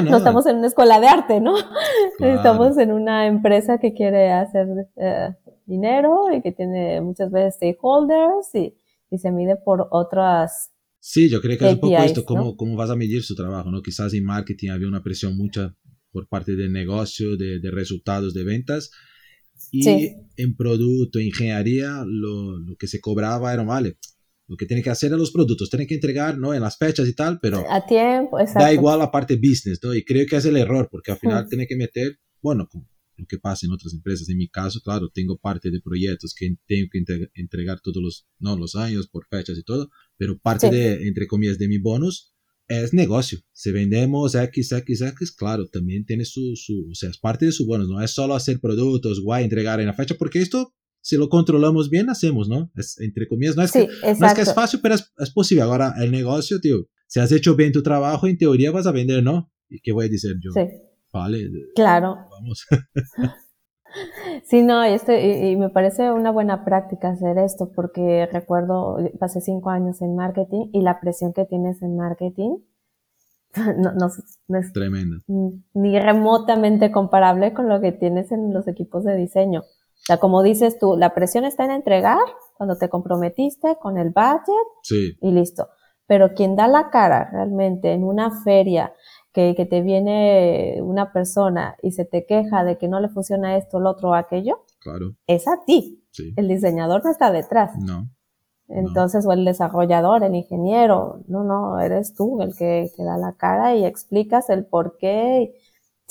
[0.03, 1.55] no, estamos en una escuela de arte, ¿no?
[2.21, 5.31] Estamos en una empresa que quiere hacer eh,
[5.67, 8.75] dinero y que tiene muchas veces stakeholders y,
[9.11, 10.71] y, se mide por otras...
[11.01, 13.71] Sí, yo creo que es un poco esto, cómo, cómo vas a medir su trabajo,
[13.71, 13.83] ¿no?
[13.83, 15.75] Quizás en marketing había una presión mucha
[16.13, 18.91] por parte del negocio, de, de resultados de ventas,
[19.71, 19.89] y
[20.37, 23.97] en producto, ingeniería, lo, lo, que se cobraba era, vale,
[24.53, 26.53] lo que tiene que hacer es los productos, tiene que entregar, ¿no?
[26.53, 29.95] En las fechas y tal, pero a tiempo, da igual la parte business, ¿no?
[29.95, 32.69] Y creo que es el error, porque al final tiene que meter, bueno,
[33.17, 34.29] lo que pasa en otras empresas.
[34.29, 38.55] En mi caso, claro, tengo parte de proyectos que tengo que entregar todos los, no
[38.59, 39.89] los años por fechas y todo,
[40.19, 42.35] pero parte de, entre comillas, de mi bonus
[42.69, 43.39] es negocio.
[43.53, 47.53] Si vendemos X, X, X, claro, también tiene su, su, o sea, es parte de
[47.53, 51.17] su bonus, no es solo hacer productos, guay, entregar en la fecha, porque esto si
[51.17, 52.71] lo controlamos bien, hacemos, ¿no?
[52.77, 53.89] Es, entre comillas, no es, que,
[54.19, 55.63] no es que es fácil, pero es, posible.
[55.63, 59.23] Ahora, el negocio, tío, si has hecho bien tu trabajo, en teoría vas a vender,
[59.23, 59.53] ¿no?
[59.69, 60.53] ¿Y qué voy a decir yo?
[60.53, 60.69] Sí.
[61.13, 61.51] Vale.
[61.75, 62.17] Claro.
[62.31, 62.67] Vamos.
[64.45, 69.41] sí, no, y, este, y, me parece una buena práctica hacer esto, porque recuerdo, pasé
[69.41, 72.59] cinco años en marketing y la presión que tienes en marketing
[73.77, 74.11] no, no,
[74.49, 75.17] no es tremenda.
[75.75, 79.63] Ni remotamente comparable con lo que tienes en los equipos de diseño.
[80.03, 82.19] O sea, como dices tú, la presión está en entregar
[82.57, 85.69] cuando te comprometiste con el budget y listo.
[86.07, 88.93] Pero quien da la cara realmente en una feria
[89.33, 93.57] que, que, te viene una persona y se te queja de que no le funciona
[93.57, 95.15] esto, lo otro o aquello, claro.
[95.27, 96.05] es a ti.
[96.37, 97.73] El diseñador no está detrás.
[97.79, 98.11] No.
[98.69, 103.35] Entonces, o el desarrollador, el ingeniero, no, no, eres tú el que, que da la
[103.35, 105.55] cara y explicas el por qué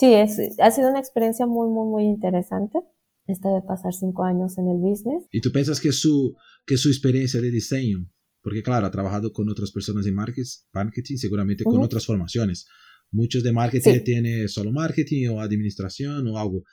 [0.01, 2.79] Sí, es, ha sido una experiencia muy, muy, muy interesante.
[3.27, 5.25] Esta de pasar cinco años en el business.
[5.31, 8.09] ¿Y tú piensas que su, que su experiencia de diseño,
[8.41, 12.67] porque claro, ha trabajado con otras personas en marketing, seguramente con otras formaciones.
[13.11, 16.63] Muchos de marketing tiene solo marketing o administración o algo.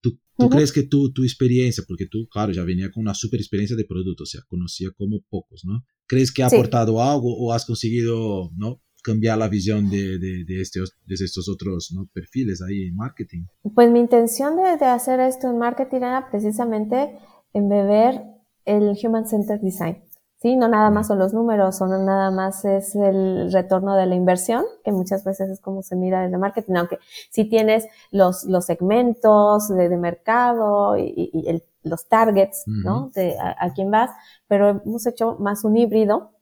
[0.00, 3.38] ¿Tú, tú crees que tu, tu experiencia, porque tú, claro, ya venía con una super
[3.38, 5.84] experiencia de producto, o sea, conocía como pocos, ¿no?
[6.06, 8.80] ¿Crees que ha aportado algo o has conseguido, ¿no?
[9.02, 12.06] Cambiar la visión de, de, de, estos, de estos otros ¿no?
[12.12, 13.44] perfiles ahí en marketing?
[13.74, 17.18] Pues mi intención de, de, hacer esto en marketing era precisamente
[17.52, 18.22] embeber
[18.64, 20.02] el Human Centered Design.
[20.40, 24.06] Sí, no nada más son los números, o no nada más es el retorno de
[24.06, 26.98] la inversión, que muchas veces es como se mira en el marketing, aunque
[27.30, 33.10] sí tienes los, los segmentos de, de mercado y, y el, los targets, ¿no?
[33.14, 34.10] De a, a, quién vas,
[34.48, 36.32] pero hemos hecho más un híbrido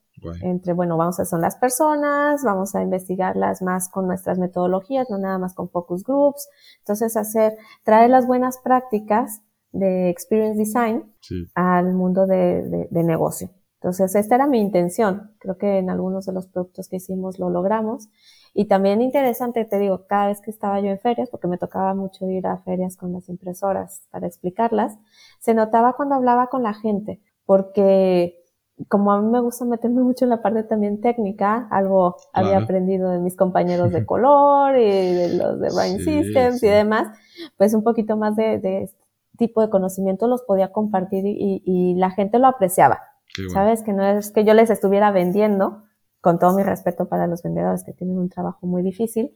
[0.42, 5.18] entre, bueno, vamos a son las personas, vamos a investigarlas más con nuestras metodologías, no
[5.18, 6.48] nada más con focus groups.
[6.78, 11.12] Entonces, hacer, traer las buenas prácticas de experience design
[11.54, 13.50] al mundo de, de, de, negocio.
[13.80, 15.32] Entonces, esta era mi intención.
[15.38, 18.08] Creo que en algunos de los productos que hicimos lo logramos.
[18.54, 21.94] Y también interesante, te digo, cada vez que estaba yo en ferias, porque me tocaba
[21.94, 24.98] mucho ir a ferias con las impresoras para explicarlas,
[25.38, 28.42] se notaba cuando hablaba con la gente, porque
[28.86, 33.10] como a mí me gusta meterme mucho en la parte también técnica, algo había aprendido
[33.10, 37.08] de mis compañeros de color y de los de Brain Systems y demás,
[37.56, 38.98] pues un poquito más de, de, este
[39.36, 43.00] tipo de conocimiento los podía compartir y, y la gente lo apreciaba.
[43.36, 43.50] Bueno.
[43.50, 43.82] ¿Sabes?
[43.82, 45.82] Que no es que yo les estuviera vendiendo,
[46.20, 49.34] con todo mi respeto para los vendedores que tienen un trabajo muy difícil,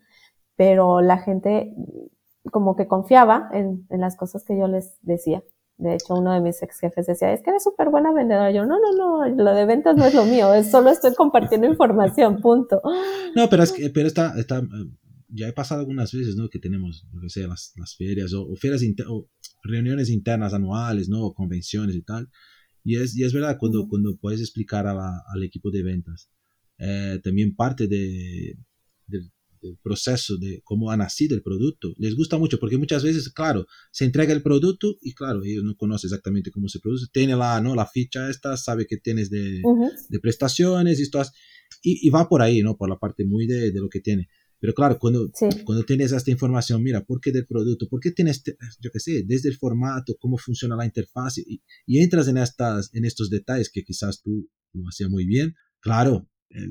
[0.57, 1.74] pero la gente
[2.50, 5.42] como que confiaba en, en las cosas que yo les decía.
[5.82, 8.52] De hecho, uno de mis ex jefes decía, es que eres súper buena vendedora.
[8.52, 11.66] Yo, no, no, no, lo de ventas no es lo mío, es solo estoy compartiendo
[11.66, 12.80] información, punto.
[13.34, 14.62] No, pero es que, pero está, está,
[15.28, 16.48] ya he pasado algunas veces, ¿no?
[16.48, 19.28] Que tenemos, lo que sea, las, las ferias o, o ferias, inter, o
[19.64, 21.22] reuniones internas anuales, ¿no?
[21.22, 22.28] O convenciones y tal.
[22.84, 26.30] Y es, y es verdad, cuando, cuando puedes explicar a la, al equipo de ventas,
[26.78, 28.56] eh, también parte de,
[29.06, 29.20] de,
[29.62, 31.94] del proceso de cómo ha nacido el producto.
[31.96, 35.77] Les gusta mucho porque muchas veces, claro, se entrega el producto y claro, ellos no
[35.77, 37.07] conocen exactamente cómo se produce.
[37.12, 37.75] Tiene la, ¿no?
[37.75, 39.90] la ficha esta, sabe que tienes de, uh -huh.
[40.09, 41.22] de prestaciones y, esto,
[41.83, 42.77] y, y, va por ahí, ¿no?
[42.77, 44.29] Por la parte muy de, de lo que tiene.
[44.62, 45.46] Pero claro, cuando, sí.
[45.64, 47.88] cuando tienes esta información, mira, ¿por qué del producto?
[47.88, 48.44] ¿Por qué tienes,
[48.81, 51.38] yo qué sé, desde el formato, cómo funciona la interfaz?
[51.38, 55.55] Y, y entras en, estas, en estos detalles que quizás tú lo hacías muy bien.
[55.81, 56.29] Claro,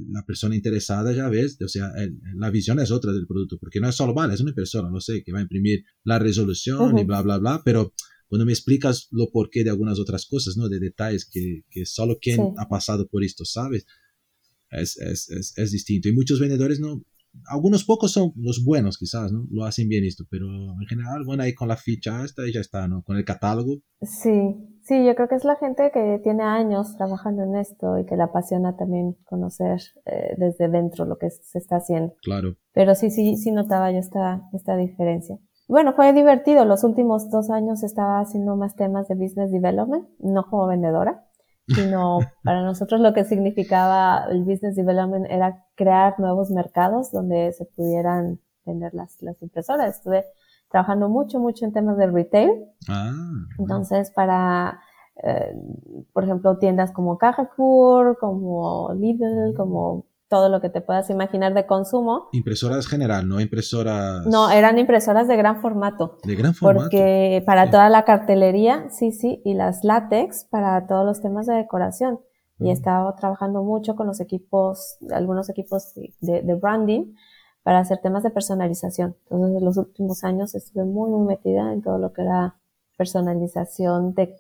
[0.10, 3.80] la persona interesada ya ves, o sea, el, la visión es otra del producto, porque
[3.80, 6.80] no es solo, vale, es una persona, no sé, que va a imprimir la resolución
[6.80, 7.02] uh -huh.
[7.02, 7.94] y bla, bla, bla, pero
[8.28, 10.70] cuando me explicas lo porqué de algunas otras cosas, ¿no?
[10.70, 12.44] De detalles que, que solo quien sí.
[12.58, 13.84] ha pasado por esto sabe,
[14.70, 16.08] es, es, es, es, distinto.
[16.08, 17.04] Y muchos vendedores no,
[17.48, 19.46] algunos pocos son los buenos quizás, ¿no?
[19.52, 22.60] Lo hacen bien esto, pero en general, bueno, ahí con la ficha esta y ya
[22.60, 23.04] está, ¿no?
[23.04, 23.78] Con el catálogo.
[24.02, 28.06] Sí, sí, yo creo que es la gente que tiene años trabajando en esto y
[28.06, 32.16] que le apasiona también conocer eh, desde dentro lo que se está haciendo.
[32.22, 32.56] Claro.
[32.74, 35.38] Pero sí, sí, sí notaba yo esta, esta diferencia.
[35.68, 36.66] Bueno, fue divertido.
[36.66, 41.26] Los últimos dos años estaba haciendo más temas de business development, no como vendedora,
[41.76, 47.66] sino para nosotros lo que significaba el business development era crear nuevos mercados donde se
[47.66, 49.98] pudieran vender las, las impresoras.
[49.98, 50.26] Estuve
[50.70, 52.52] trabajando mucho, mucho en temas de retail.
[52.88, 53.12] Ah,
[53.60, 54.80] Entonces, para,
[55.24, 55.54] eh,
[56.14, 61.66] por ejemplo, tiendas como Carrefour, como Lidl, como todo lo que te puedas imaginar de
[61.66, 62.30] consumo.
[62.32, 64.26] Impresoras general, no impresoras.
[64.26, 66.20] No, eran impresoras de gran formato.
[66.24, 66.86] De gran formato.
[66.86, 67.72] Porque para sí.
[67.72, 72.22] toda la cartelería, sí, sí, y las látex para todos los temas de decoración.
[72.60, 72.66] Mm.
[72.66, 77.14] Y he estado trabajando mucho con los equipos, algunos equipos de, de, branding
[77.62, 79.18] para hacer temas de personalización.
[79.24, 82.56] Entonces, en los últimos años estuve muy, muy metida en todo lo que era
[82.98, 84.34] personalización de,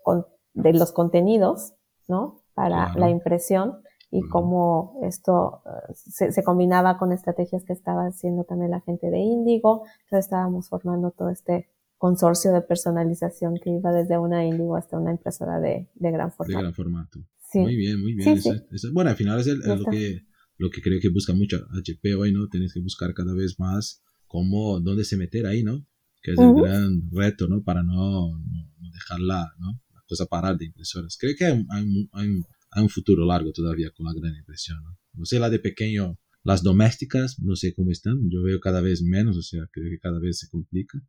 [0.53, 1.73] de los contenidos,
[2.07, 2.39] ¿no?
[2.53, 2.99] Para claro.
[3.01, 8.71] la impresión y cómo esto uh, se, se, combinaba con estrategias que estaba haciendo también
[8.71, 9.83] la gente de Índigo.
[10.03, 15.11] Entonces estábamos formando todo este consorcio de personalización que iba desde una Índigo hasta una
[15.11, 16.57] impresora de, de, gran formato.
[16.57, 17.19] De gran formato.
[17.51, 17.59] Sí.
[17.59, 18.41] Muy bien, muy bien.
[18.41, 20.21] Sí, eso, eso, bueno, al final es, el, es lo, que,
[20.57, 22.47] lo que creo que busca mucho HP hoy, ¿no?
[22.47, 25.85] Tienes que buscar cada vez más cómo, dónde se meter ahí, ¿no?
[26.21, 26.57] Que es uh -huh.
[26.57, 27.63] el gran reto, ¿no?
[27.63, 29.79] Para no, no, no dejarla, ¿no?
[29.93, 31.17] La cosa parar de impresoras.
[31.19, 34.81] Creo que hay, hay, hay hay un futuro largo todavía con la gran impresión.
[34.83, 34.97] ¿no?
[35.13, 39.03] no sé, la de pequeño, las domésticas, no sé cómo están, yo veo cada vez
[39.03, 40.99] menos, o sea, creo que cada vez se complica.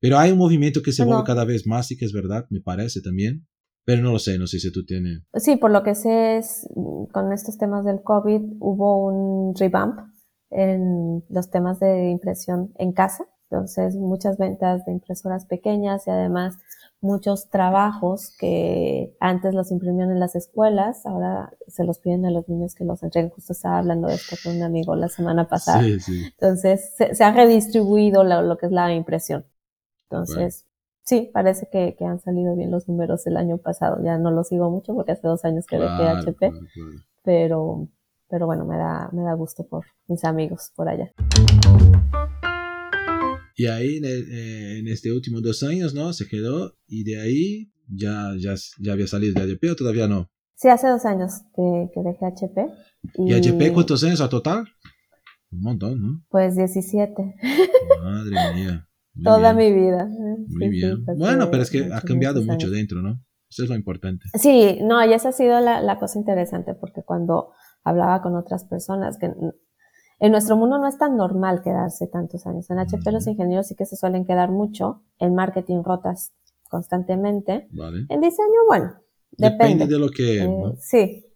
[0.00, 1.10] Pero hay un movimiento que se no.
[1.10, 3.46] mueve cada vez más y que es verdad, me parece también.
[3.84, 5.22] Pero no lo sé, no sé si tú tienes.
[5.34, 6.68] Sí, por lo que sé es,
[7.12, 9.98] con estos temas del COVID hubo un revamp
[10.50, 16.58] en los temas de impresión en casa Entonces, muchas ventas de impresoras pequeñas y además
[17.02, 22.48] muchos trabajos que antes los imprimían en las escuelas, ahora se los piden a los
[22.48, 23.30] niños que los entreguen.
[23.30, 25.82] Justo estaba hablando de esto con un amigo la semana pasada.
[25.84, 29.44] Entonces, se, ha redistribuido lo, que es la impresión.
[30.08, 30.64] Entonces,
[31.02, 33.98] sí, parece que, han salido bien los números el año pasado.
[34.04, 36.52] Ya no lo sigo mucho porque hace dos años que dejé HP,
[37.22, 37.88] pero,
[38.28, 41.10] pero bueno, me da, me da gusto por mis amigos por allá.
[43.56, 46.12] Y ahí en, eh, en este último dos años, ¿no?
[46.12, 50.30] Se quedó y de ahí ya, ya, ya había salido de HP o todavía no.
[50.54, 52.66] Sí, hace dos años que, que dejé HP.
[53.14, 54.64] ¿Y, HP cuántos años a total?
[55.50, 56.24] Un montón, ¿no?
[56.28, 57.34] Pues 17.
[58.02, 58.88] Madre mía.
[59.22, 60.08] Toda mi vida.
[60.48, 61.04] Muy bien.
[61.18, 63.20] bueno, pero es que ha cambiado mucho dentro, ¿no?
[63.50, 64.24] Eso es lo importante.
[64.38, 67.50] Sí, no, y esa ha sido la, la cosa interesante, porque cuando
[67.84, 69.30] hablaba con otras personas que
[70.22, 72.70] en nuestro mundo no es tan normal quedarse tantos años.
[72.70, 75.02] En HP los ingenieros sí que se suelen quedar mucho.
[75.18, 76.32] En marketing rotas
[76.70, 77.66] constantemente.
[78.08, 78.92] En diseño, bueno,
[79.32, 79.88] depende.
[79.88, 80.44] de lo que...
[80.44, 81.26] Eh, sí,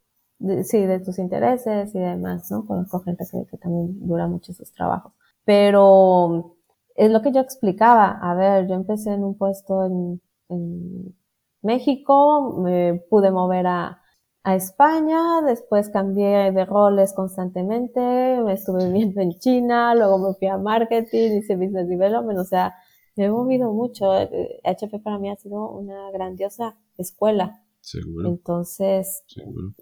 [0.62, 2.64] sí, de tus intereses y demás, ¿no?
[2.64, 5.12] Conozco gente que, también dura mucho sus trabajos.
[5.44, 6.56] Pero
[6.94, 8.20] es lo que yo explicaba.
[8.22, 11.12] A ver, yo empecé en un puesto en, en
[11.60, 14.00] México, me pude mover a
[14.46, 20.46] a España, después cambié de roles constantemente, me estuve viviendo en China, luego me fui
[20.46, 22.72] a marketing, hice business development, o sea,
[23.16, 24.12] me he movido mucho.
[24.12, 27.64] HP para mí ha sido una grandiosa escuela.
[27.80, 28.28] Seguro.
[28.28, 29.24] Entonces,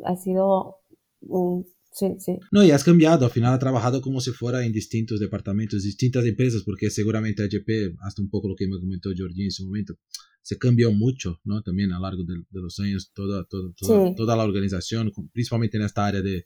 [0.02, 0.78] ha sido
[1.20, 2.32] un Sí, sí.
[2.50, 6.24] No, y has cambiado, al final ha trabajado como si fuera en distintos departamentos, distintas
[6.24, 9.94] empresas, porque seguramente HP, hasta un poco lo que me comentó Georgie en su momento,
[10.42, 11.62] se cambió mucho, ¿no?
[11.62, 13.72] También a lo largo de, los años, toda, toda,
[14.16, 16.44] toda, la organización, principalmente en esta área de,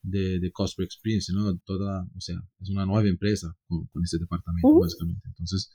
[0.00, 1.58] de, de Customer Experience, ¿no?
[1.66, 5.28] Toda, o sea, es una nueva empresa con, con este departamento, básicamente.
[5.28, 5.70] Entonces,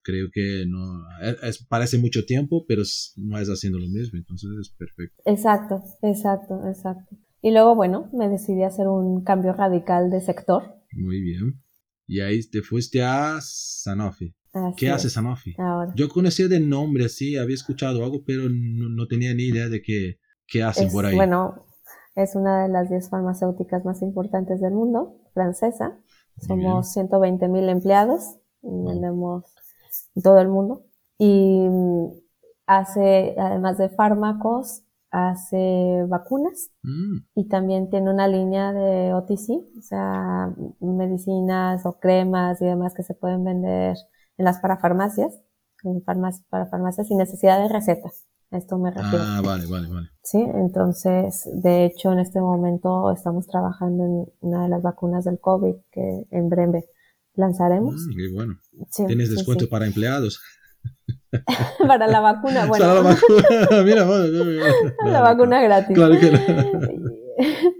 [0.00, 1.04] creo que no,
[1.42, 2.84] es, parece mucho tiempo, pero
[3.16, 5.22] no es haciendo lo mismo, entonces es perfecto.
[5.26, 7.18] Exacto, exacto, exacto.
[7.46, 10.64] Y luego, bueno, me decidí a hacer un cambio radical de sector.
[10.90, 11.62] Muy bien.
[12.04, 14.34] Y ahí te fuiste a Sanofi.
[14.76, 15.54] ¿Qué hace Sanofi?
[15.56, 15.92] Ahora.
[15.94, 20.18] Yo conocía de nombre así, había escuchado algo, pero no, tenía ni idea de qué,
[20.48, 21.14] qué hacen por ahí.
[21.14, 21.64] Bueno,
[22.16, 25.96] es una de las 10 farmacéuticas más importantes del mundo, francesa.
[26.44, 29.44] Somos 120 mil empleados, vendemos
[30.16, 30.84] en todo el mundo.
[31.16, 32.08] Y mm,
[32.66, 37.18] hace, además de fármacos, hace vacunas mm.
[37.34, 43.02] y también tiene una línea de OTC, o sea, medicinas o cremas y demás que
[43.02, 43.96] se pueden vender
[44.36, 45.38] en las parafarmacias,
[45.84, 48.10] en farmacias, parafarmacias sin necesidad de receta.
[48.50, 49.24] A esto me refiero.
[49.26, 50.08] Ah, vale, vale, vale.
[50.22, 55.40] Sí, entonces, de hecho, en este momento estamos trabajando en una de las vacunas del
[55.40, 56.84] COVID que en breve
[57.34, 58.06] lanzaremos.
[58.14, 58.54] Qué bueno.
[59.06, 60.40] ¿Tienes descuento para empleados?
[61.86, 62.84] para la vacuna, bueno.
[62.84, 64.04] Para la vacuna, mira,
[65.04, 65.94] la vacuna gratis.
[65.94, 66.38] Claro que no.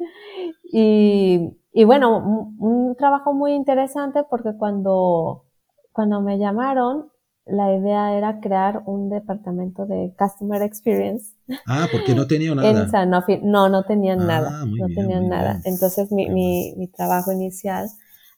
[0.73, 2.19] y, y bueno,
[2.59, 5.45] un, trabajo muy interesante porque cuando,
[5.93, 7.11] cuando me llamaron,
[7.45, 11.35] la idea era crear un departamento de Customer Experience.
[11.67, 13.07] Ah, porque no tenían nada.
[13.43, 14.65] No, no tenían ah, nada.
[14.67, 15.61] No tenían nada.
[15.65, 17.89] Entonces mi, mi, mi trabajo inicial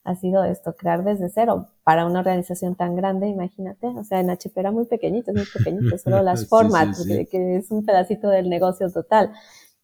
[0.04, 4.30] ha sido esto, crear desde cero para una organización tan grande, imagínate, o sea, en
[4.30, 8.48] HP era muy pequeñito, es muy pequeñito, solo las formas, Que, es un pedacito del
[8.48, 9.32] negocio total.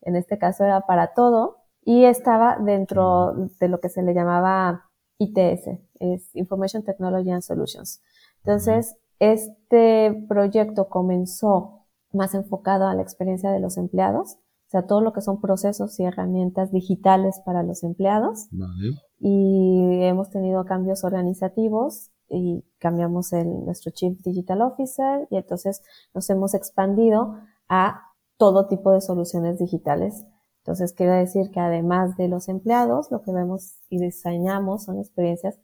[0.01, 4.91] En este caso era para todo y estaba dentro de lo que se le llamaba
[5.19, 5.69] ITS,
[6.01, 8.03] es Information Technology and Solutions.
[8.39, 14.39] Entonces, este proyecto comenzó más enfocado a la experiencia de los empleados,
[14.79, 18.49] sea, todo lo que son procesos y herramientas digitales para los empleados.
[18.51, 18.95] Vale
[19.27, 25.83] y hemos tenido cambios organizativos y cambiamos el, nuestro Chief Digital Officer y entonces
[26.13, 27.35] nos hemos expandido
[27.71, 28.03] a
[28.37, 30.27] todo tipo de soluciones digitales.
[30.59, 35.59] Entonces, quiere decir que además de los empleados, lo que vemos y diseñamos son experiencias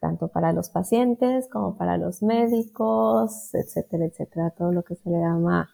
[0.00, 5.20] tanto para los pacientes como para los médicos, etcétera, etcétera, todo lo que se le
[5.20, 5.70] llama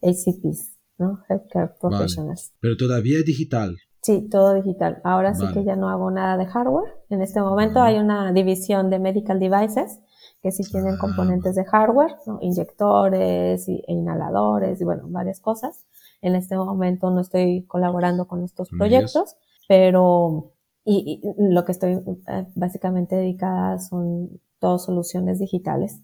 [0.00, 1.20] ACPs, ¿no?
[1.28, 2.52] Healthcare Professionals.
[2.60, 3.76] Pero todavía es digital.
[4.02, 5.00] Sí, todo digital.
[5.04, 6.92] Ahora sí que ya no hago nada de hardware.
[7.10, 10.00] En este momento hay una división de medical devices
[10.42, 15.84] que sí tienen ah, componentes de hardware, inyectores e inhaladores y bueno, varias cosas.
[16.22, 19.36] En este momento no estoy colaborando con estos proyectos,
[19.68, 20.52] pero
[20.84, 21.94] y, lo que estoy
[22.28, 26.00] eh, básicamente dedicada son todas soluciones digitales.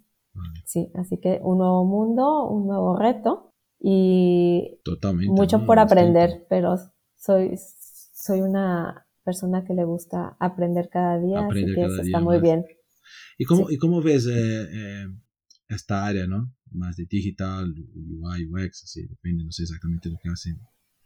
[0.65, 3.54] Sí, así que un nuevo mundo, un nuevo reto
[3.87, 4.81] y
[5.29, 6.77] mucho por aprender, pero
[7.17, 7.55] soy
[8.15, 12.65] soy una persona que le gusta aprender cada día, así que eso está muy bien.
[13.37, 15.07] ¿Y cómo, ¿y cómo ves eh, eh,
[15.69, 16.51] esta área, ¿no?
[16.71, 20.59] Más de digital, UI, UX, así, depende, no sé exactamente lo que hacen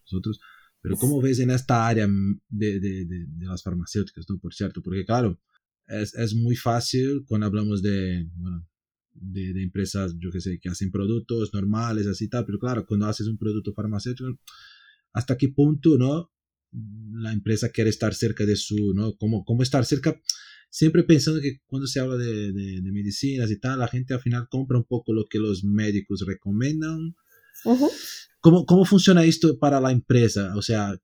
[0.04, 0.38] nosotros,
[0.80, 4.38] pero ¿cómo ves en esta área de, de, de, de las farmacéuticas, ¿no?
[4.38, 5.40] Por cierto, porque claro,
[5.88, 8.68] es, es muy fácil cuando hablamos de, bueno,
[9.20, 13.06] de, de, empresas, yo que sé, que hacen productos normales, así tal, pero claro, cuando
[13.06, 14.38] haces un producto farmacéutico,
[15.12, 16.30] ¿hasta qué punto, no?
[17.14, 19.16] La empresa quiere estar cerca de su, ¿no?
[19.16, 20.20] ¿Cómo, cómo estar cerca?
[20.70, 24.20] Siempre pensando que cuando se habla de, de, de, medicinas y tal, la gente al
[24.20, 27.14] final compra un poco lo que los médicos recomiendan.
[27.64, 27.90] Uh -huh.
[28.40, 30.54] ¿Cómo, ¿Cómo funciona esto para la empresa?
[30.56, 30.94] O sea,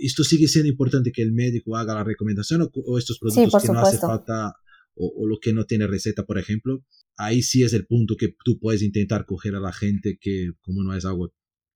[0.00, 3.44] ¿esto sigue siendo importante que el médico haga la recomendación o, o estos productos sí,
[3.44, 3.72] que supuesto.
[3.72, 4.54] no hace falta
[4.94, 6.84] o, o, lo que no tiene receta, por ejemplo?
[7.16, 10.82] Ahí sí es el punto que tú puedes intentar coger a la gente que, como
[10.82, 11.30] no es algo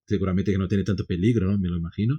[0.07, 1.59] seguramente que no tiene tanto peligro, ¿no?
[1.59, 2.17] Me lo imagino.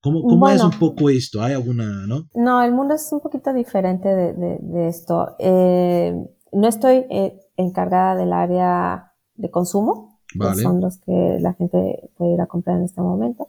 [0.00, 1.42] ¿Cómo, cómo bueno, es un poco esto?
[1.42, 2.28] ¿Hay alguna, no?
[2.34, 5.34] No, el mundo es un poquito diferente de, de, de esto.
[5.38, 6.14] Eh,
[6.52, 10.56] no estoy eh, encargada del área de consumo, vale.
[10.56, 13.48] que son los que la gente puede ir a comprar en este momento,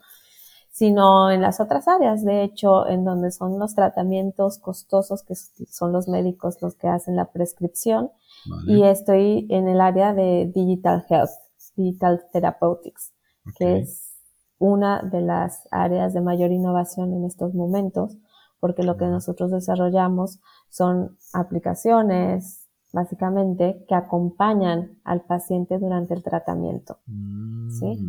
[0.80, 5.92] sino en las otras áreas, de hecho, en donde son los tratamientos costosos, que son
[5.92, 8.12] los médicos los que hacen la prescripción,
[8.50, 8.72] vale.
[8.72, 11.32] y estoy en el área de Digital Health,
[11.76, 13.12] Digital Therapeutics,
[13.42, 13.54] okay.
[13.58, 14.16] que es
[14.58, 18.18] una de las áreas de mayor innovación en estos momentos,
[18.62, 27.00] porque lo que nosotros desarrollamos son aplicaciones, básicamente, que acompañan al paciente durante el tratamiento.
[27.06, 27.70] Mm.
[27.72, 28.00] ¿sí?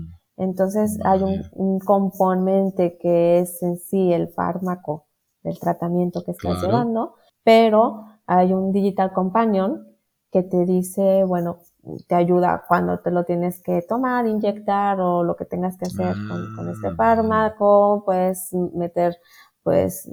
[0.40, 5.04] Entonces hay un, un, componente que es en sí el fármaco
[5.42, 6.66] del tratamiento que estás claro.
[6.66, 7.14] llevando,
[7.44, 9.86] pero hay un digital companion
[10.32, 11.58] que te dice, bueno,
[12.06, 16.14] te ayuda cuando te lo tienes que tomar, inyectar o lo que tengas que hacer
[16.16, 19.16] ah, con, con, este fármaco, puedes meter
[19.62, 20.10] pues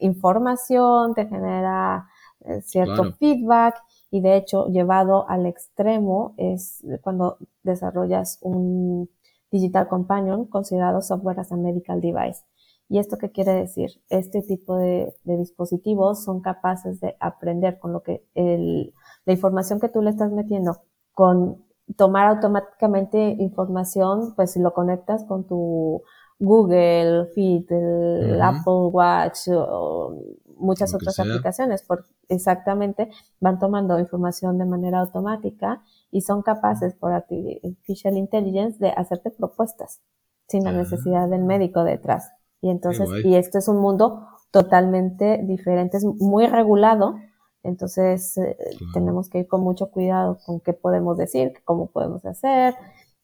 [0.00, 2.08] información, te genera
[2.40, 3.16] eh, cierto claro.
[3.18, 3.76] feedback
[4.10, 9.08] y de hecho llevado al extremo es cuando desarrollas un
[9.50, 12.44] digital companion considerado software as a medical device.
[12.88, 13.90] ¿Y esto qué quiere decir?
[14.08, 18.92] Este tipo de, de dispositivos son capaces de aprender con lo que el,
[19.24, 20.78] la información que tú le estás metiendo
[21.14, 21.64] con
[21.96, 26.02] tomar automáticamente información, pues si lo conectas con tu
[26.38, 28.60] Google Fit, el uh -huh.
[28.60, 30.16] Apple Watch o
[30.56, 37.12] muchas otras aplicaciones, por, exactamente van tomando información de manera automática y son capaces por
[37.12, 40.00] artificial intelligence de hacerte propuestas
[40.48, 40.78] sin la -huh.
[40.78, 42.30] necesidad del médico detrás.
[42.60, 47.16] Y entonces, y esto es un mundo totalmente diferente, es muy regulado,
[47.62, 48.92] entonces, eh, claro.
[48.94, 52.74] tenemos que ir con mucho cuidado con qué podemos decir, cómo podemos hacer.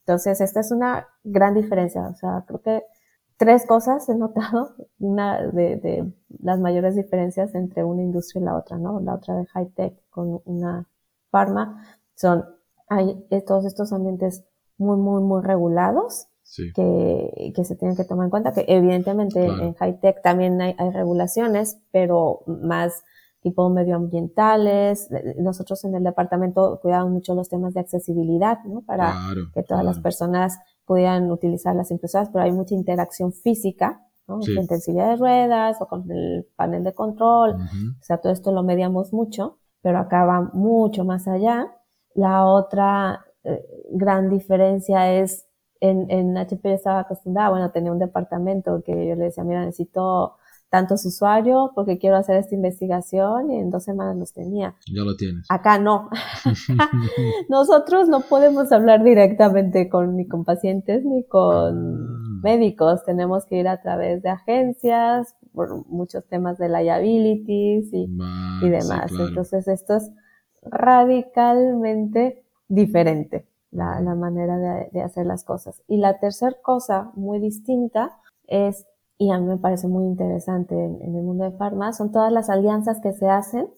[0.00, 2.06] Entonces, esta es una gran diferencia.
[2.08, 2.84] O sea, creo que
[3.36, 8.56] tres cosas he notado, una de, de las mayores diferencias entre una industria y la
[8.56, 9.00] otra, ¿no?
[9.00, 10.88] La otra de high tech con una
[11.30, 11.82] pharma
[12.14, 12.44] son,
[12.88, 14.44] hay todos estos ambientes
[14.78, 16.28] muy, muy, muy regulados.
[16.42, 16.72] Sí.
[16.76, 19.64] Que, que, se tienen que tomar en cuenta, que evidentemente claro.
[19.64, 23.02] en high tech también hay, hay regulaciones, pero más
[23.46, 25.08] tipo medioambientales.
[25.38, 28.82] Nosotros en el departamento cuidamos mucho los temas de accesibilidad, ¿no?
[28.82, 29.84] Para claro, que todas claro.
[29.84, 34.42] las personas pudieran utilizar las impresoras, pero hay mucha interacción física, ¿no?
[34.42, 34.52] Sí.
[34.52, 37.54] Gente en silla de ruedas o con el panel de control.
[37.54, 38.00] Uh -huh.
[38.00, 41.68] O sea, todo esto lo mediamos mucho, pero acá va mucho más allá.
[42.16, 45.46] La otra eh, gran diferencia es
[45.80, 49.64] en, en HP yo estaba acostumbrada, bueno, tenía un departamento que yo le decía, mira,
[49.64, 50.36] necesito
[50.68, 54.74] tantos usuarios porque quiero hacer esta investigación y en dos semanas los tenía.
[54.92, 55.46] Ya lo tienes.
[55.48, 56.10] Acá no.
[57.48, 62.40] Nosotros no podemos hablar directamente con ni con pacientes ni con ah.
[62.42, 63.04] médicos.
[63.04, 68.08] Tenemos que ir a través de agencias por muchos temas de liabilities y,
[68.62, 69.08] y demás.
[69.08, 69.28] Sí, claro.
[69.28, 70.10] Entonces esto es
[70.70, 75.82] radicalmente diferente la, la manera de, de hacer las cosas.
[75.86, 78.86] Y la tercera cosa muy distinta es
[79.18, 82.32] y a mí me parece muy interesante en, en el mundo de farma, son todas
[82.32, 83.68] las alianzas que se hacen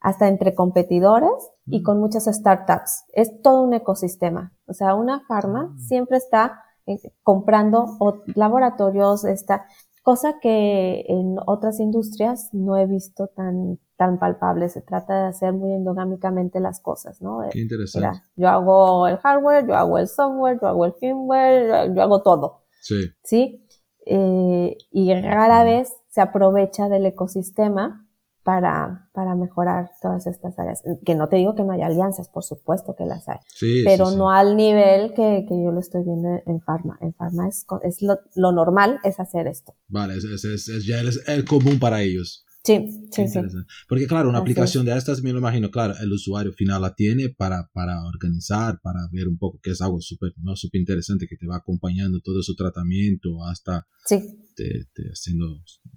[0.00, 1.30] hasta entre competidores
[1.66, 3.04] y con muchas startups.
[3.12, 4.52] Es todo un ecosistema.
[4.66, 7.86] O sea, una farma siempre está eh, comprando
[8.34, 9.66] laboratorios, esta
[10.08, 14.70] cosa que en otras industrias no he visto tan, tan palpable.
[14.70, 17.40] Se trata de hacer muy endogámicamente las cosas, ¿no?
[17.50, 18.08] Qué interesante.
[18.08, 22.22] Mira, yo hago el hardware, yo hago el software, yo hago el firmware, yo hago
[22.22, 22.62] todo.
[22.80, 23.10] Sí.
[23.22, 23.68] ¿Sí?
[24.06, 28.07] eh, y rara vez se aprovecha del ecosistema
[28.48, 30.82] para, para mejorar todas estas áreas.
[31.04, 34.06] Que no te digo que no haya alianzas, por supuesto que las hay, sí, pero
[34.06, 34.18] sí, sí.
[34.18, 36.96] no al nivel que, que, yo lo estoy viendo en Pharma.
[37.02, 39.74] En Pharma es, es lo, lo, normal es hacer esto.
[39.88, 42.46] Vale, es, es, es ya el, común para ellos.
[42.64, 43.38] Sí, sí, sí.
[43.86, 47.28] Porque claro, una aplicación de estas, me lo imagino, claro, el usuario final la tiene
[47.28, 50.56] para, para organizar, para ver un poco que es algo súper ¿no?
[50.56, 54.22] super interesante que te va acompañando todo su tratamiento hasta sí.
[54.56, 55.46] te, haciendo,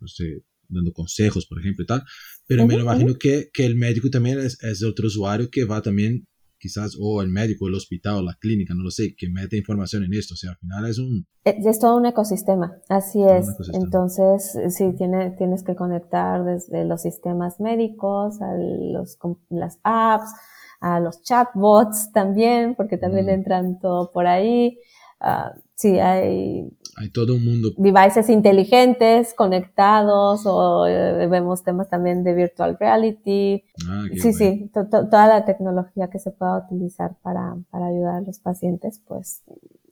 [0.01, 2.03] no sé, dando consejos, por ejemplo, y tal.
[2.47, 5.81] Pero me lo imagino que, que, el médico también es, es otro usuario que va
[5.81, 6.27] también
[6.61, 10.03] quizás, o el médico, el hospital, o la clínica, no lo sé, que mete información
[10.03, 10.35] en esto.
[10.35, 11.25] O sea, al final es un...
[11.43, 13.47] Es, todo un ecosistema, así es.
[13.73, 19.17] Entonces, sí, tiene, tienes que conectar desde los sistemas médicos, a los,
[19.49, 20.31] las apps,
[20.79, 24.77] a los chatbots también, porque también entran todo por ahí.
[25.19, 27.73] Uh, sí, hay hay todo un mundo.
[27.77, 33.63] Devices inteligentes, conectados, o eh, vemos temas también de virtual reality.
[33.87, 38.39] Ah, sí, sí, toda la tecnología que se pueda utilizar para, para, ayudar a los
[38.39, 39.43] pacientes, pues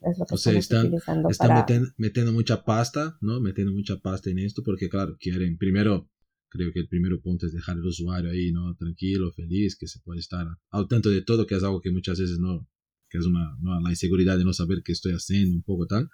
[0.01, 1.65] es lo que o sea, están, utilizando están
[1.97, 3.39] metiendo, mucha pasta, ¿no?
[3.39, 6.09] Metiendo mucha pasta en esto, porque claro, quieren, primero,
[6.49, 8.75] creo que el primer punto es dejar al usuario ahí, ¿no?
[8.75, 12.19] Tranquilo, feliz, que se puede estar al tanto de todo, que es algo que muchas
[12.19, 12.67] veces no,
[13.09, 13.79] que es una, ¿no?
[13.81, 16.09] la inseguridad de no saber qué estoy haciendo, un poco tal.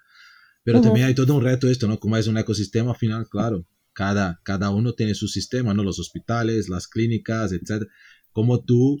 [0.64, 2.00] Pero también hay todo un reto esto, ¿no?
[2.00, 5.84] Como es un ecosistema al final, claro, cada, cada uno tiene su sistema, ¿no?
[5.84, 7.84] Los hospitales, las clínicas, etc.
[8.32, 9.00] Como tú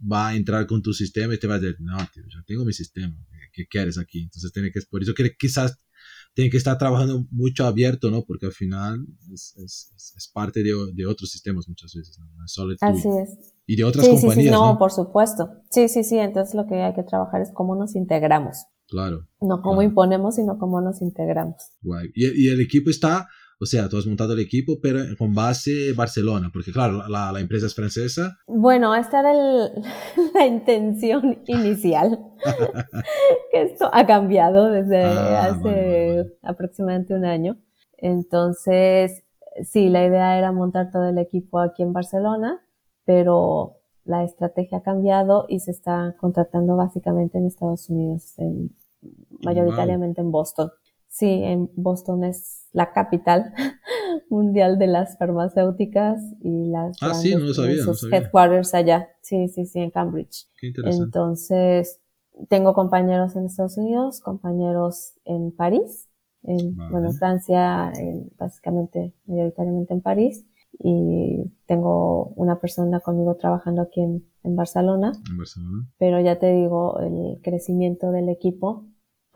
[0.00, 2.64] va a entrar con tu sistema y te va a decir, no, tío, yo tengo
[2.64, 3.16] mi sistema,
[3.52, 4.22] ¿qué quieres aquí?
[4.22, 5.78] Entonces tiene que, por eso que quizás
[6.34, 8.24] tiene que estar trabajando mucho abierto, ¿no?
[8.24, 12.44] Porque al final es, es, es parte de, de, otros sistemas muchas veces, ¿no?
[12.44, 13.54] es solo Así es.
[13.66, 14.34] Y de otras compañías.
[14.34, 15.50] Sí, sí, no, por supuesto.
[15.70, 16.18] Sí, sí, sí.
[16.18, 18.66] Entonces lo que hay que trabajar es cómo nos integramos.
[18.88, 19.26] Claro.
[19.40, 21.56] No cómo imponemos, sino cómo nos integramos.
[21.82, 22.10] Guay.
[22.14, 23.26] Y, el equipo está,
[23.60, 27.40] o sea, tú has montado el equipo, pero con base Barcelona, porque claro, la, la
[27.40, 28.38] empresa es francesa.
[28.46, 29.32] Bueno, esta era
[30.34, 32.20] la intención inicial.
[33.50, 37.58] que esto ha cambiado desde ah, hace aproximadamente un año.
[37.98, 39.24] Entonces,
[39.64, 42.60] sí, la idea era montar todo el equipo aquí en Barcelona,
[43.06, 48.34] pero la estrategia ha cambiado y se está contratando básicamente en Estados Unidos,
[49.42, 50.70] mayoritariamente en Boston.
[51.08, 53.54] Sí, en Boston es la capital
[54.28, 57.76] mundial de las farmacéuticas y las ah, sí, no sabía,
[58.12, 59.08] headquarters allá.
[59.22, 60.46] Sí, sí, sí, en Cambridge.
[60.58, 61.04] Qué interesante.
[61.04, 62.00] Entonces,
[62.48, 66.08] tengo compañeros en Estados Unidos, compañeros en París,
[66.42, 67.92] en bueno, Francia,
[68.36, 70.46] básicamente mayoritariamente en París
[70.78, 75.12] y tengo una persona conmigo trabajando aquí en, en, Barcelona.
[75.28, 75.88] En Barcelona.
[75.98, 78.84] Pero ya te digo, el crecimiento del equipo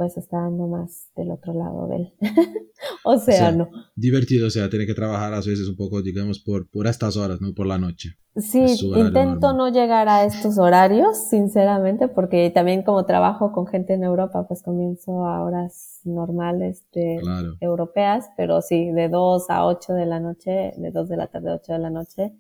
[0.01, 2.15] pues está dando más del otro lado del
[3.05, 3.69] océano.
[3.95, 7.43] divertido, o sea, tiene que trabajar a veces un poco, digamos, por, por estas horas,
[7.43, 8.17] no por la noche.
[8.35, 8.65] Sí,
[8.97, 14.49] intento no llegar a estos horarios, sinceramente, porque también como trabajo con gente en Europa,
[14.49, 17.21] pues comienzo a horas normales de
[17.61, 21.51] europeas, pero sí, de 2 a 8 de la noche, de 2 de la tarde
[21.51, 22.33] a 8 de la noche,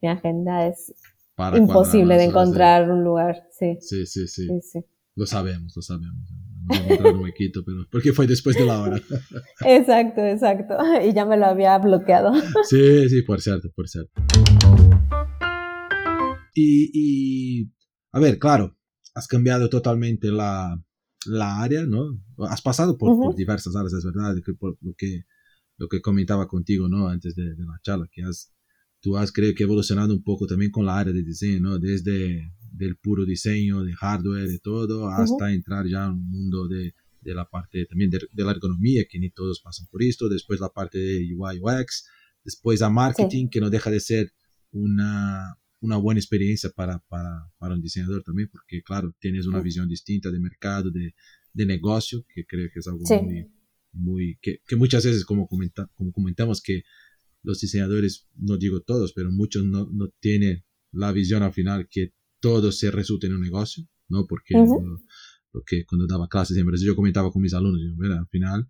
[0.00, 0.94] mi agenda es
[1.56, 3.78] imposible de encontrar un lugar, sí.
[3.80, 4.46] Sí, sí, sí.
[5.16, 6.30] Lo sabemos, lo sabemos
[6.76, 9.00] encontrar un huequito, pero porque fue después de la hora.
[9.64, 10.76] Exacto, exacto.
[11.06, 12.32] Y ya me lo había bloqueado.
[12.68, 14.12] Sí, sí, por cierto, por cierto.
[16.54, 17.72] Y, y
[18.12, 18.76] a ver, claro,
[19.14, 20.80] has cambiado totalmente la,
[21.26, 22.20] la área, ¿no?
[22.48, 25.24] Has pasado por, por diversas áreas, es verdad, por lo que,
[25.76, 27.08] lo que comentaba contigo, ¿no?
[27.08, 28.52] Antes de, de la charla, que has,
[29.00, 31.78] tú has, creo que evolucionado un poco también con la área de diseño, ¿no?
[31.78, 36.94] Desde del puro diseño, de hardware, de todo, hasta entrar ya en un mundo de,
[37.20, 40.70] de la parte también de, la ergonomía, que ni todos pasan por esto, después la
[40.70, 42.06] parte de UI UX,
[42.44, 44.32] después a marketing, que no deja de ser
[44.72, 49.88] una, una buena experiencia para, para, para, un diseñador también, porque claro, tienes una visión
[49.88, 51.14] distinta de mercado, de,
[51.52, 53.50] de, negocio, que creo que es algo muy,
[53.92, 56.82] muy que, que, muchas veces, como, comenta, como comentamos, que
[57.42, 62.12] los diseñadores, no digo todos, pero muchos no, no tienen la visión al final que
[62.40, 64.26] todo se resulta en un negocio, ¿no?
[64.26, 68.68] Porque lo, que cuando daba clases siempre, yo comentaba con mis alumnos, yo, al final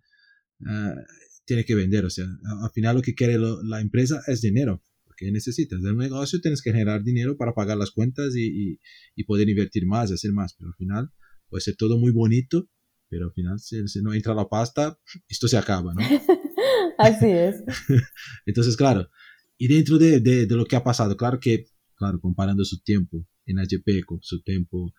[0.61, 0.99] uh,
[1.45, 2.25] tiene que vender, o sea,
[2.63, 6.61] al final lo que quiere la empresa es dinero, porque necesitas de un negocio, tienes
[6.61, 8.79] que generar dinero para pagar las cuentas y,
[9.15, 11.09] y, poder invertir más, hacer más, pero al final
[11.49, 12.69] puede ser todo muy bonito,
[13.09, 14.97] pero al final si, si no entra la pasta,
[15.27, 16.01] esto se acaba, ¿no?
[16.97, 17.63] Así es.
[18.45, 19.09] Entonces, claro,
[19.57, 21.65] y dentro de, de, de, lo que ha pasado, claro que,
[21.95, 24.93] claro, comparando su tiempo en con su tiempo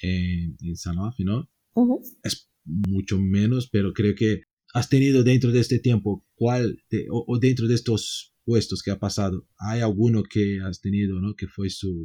[0.00, 0.74] en, en
[1.24, 1.48] ¿no?
[2.22, 4.42] Es mucho menos, pero creo que
[4.74, 9.46] has tenido dentro de este tiempo, ¿cuál, o, dentro de estos puestos que ha pasado,
[9.58, 11.34] hay alguno que has tenido, ¿no?
[11.34, 12.04] Que fue su,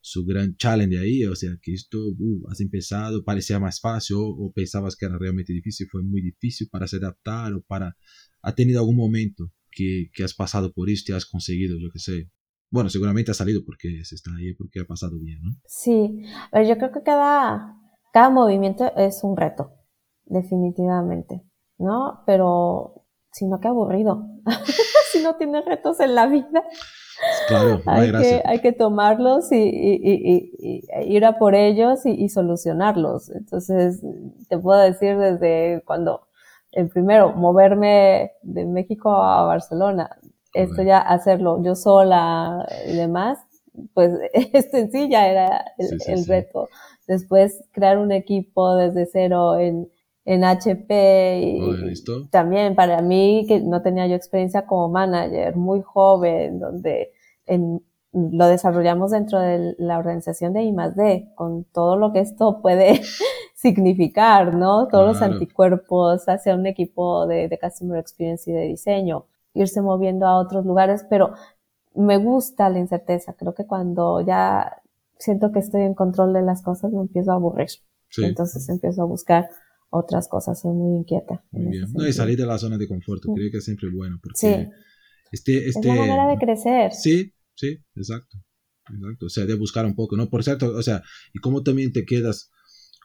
[0.00, 4.52] su gran challenge ahí, o sea, que esto, uh, has empezado, parecía más fácil, o,
[4.54, 7.96] pensabas que era realmente difícil, fue muy difícil para se adaptar, o para,
[8.42, 11.98] ha tenido algún momento que, que has pasado por esto y has conseguido, yo qué
[11.98, 12.30] sé.
[12.70, 15.50] Bueno, seguramente ha salido porque se está ahí, porque ha pasado bien, ¿no?
[15.66, 17.76] Sí, pero yo creo que cada,
[18.12, 19.72] cada movimiento es un reto,
[20.26, 21.42] definitivamente,
[21.78, 22.22] ¿no?
[22.26, 24.26] Pero si no, qué aburrido.
[25.12, 26.64] si no tienes retos en la vida.
[27.48, 33.30] Claro, hay, que, hay que tomarlos y, y, ir a por ellos y, solucionarlos.
[33.30, 34.02] Entonces,
[34.48, 36.28] te puedo decir desde cuando,
[36.70, 40.10] el primero, moverme de México a Barcelona,
[40.54, 43.38] esto ya hacerlo yo sola y demás,
[43.94, 46.68] pues esto en sí ya era el, reto.
[47.06, 49.90] Después, crear un equipo desde cero en,
[50.24, 56.58] en HP y también para mí que no tenía yo experiencia como manager, muy joven,
[56.58, 57.12] donde
[57.46, 57.82] en,
[58.12, 63.00] lo desarrollamos dentro de la organización de I+D, con todo lo que esto puede
[63.54, 64.88] significar, ¿no?
[64.88, 69.26] Todos los anticuerpos hacia un equipo de, de Customer Experience y de diseño,
[69.58, 71.32] irse moviendo a otros lugares, pero
[71.94, 73.34] me gusta la incerteza.
[73.34, 74.82] Creo que cuando ya
[75.18, 77.68] siento que estoy en control de las cosas, me empiezo a aburrir.
[78.18, 79.48] Entonces empiezo a buscar
[79.90, 81.44] otras cosas, soy muy inquieta.
[81.50, 81.86] Muy bien.
[81.92, 84.18] No, y salir de la zona de confort, creo que es siempre bueno.
[84.22, 84.70] Porque sí.
[85.32, 86.92] Este, este, es la manera de crecer.
[86.92, 88.38] Sí, sí, exacto.
[88.90, 89.26] Exacto.
[89.26, 90.30] O sea, de buscar un poco, ¿no?
[90.30, 91.02] Por cierto, o sea,
[91.34, 92.50] y cómo también te quedas,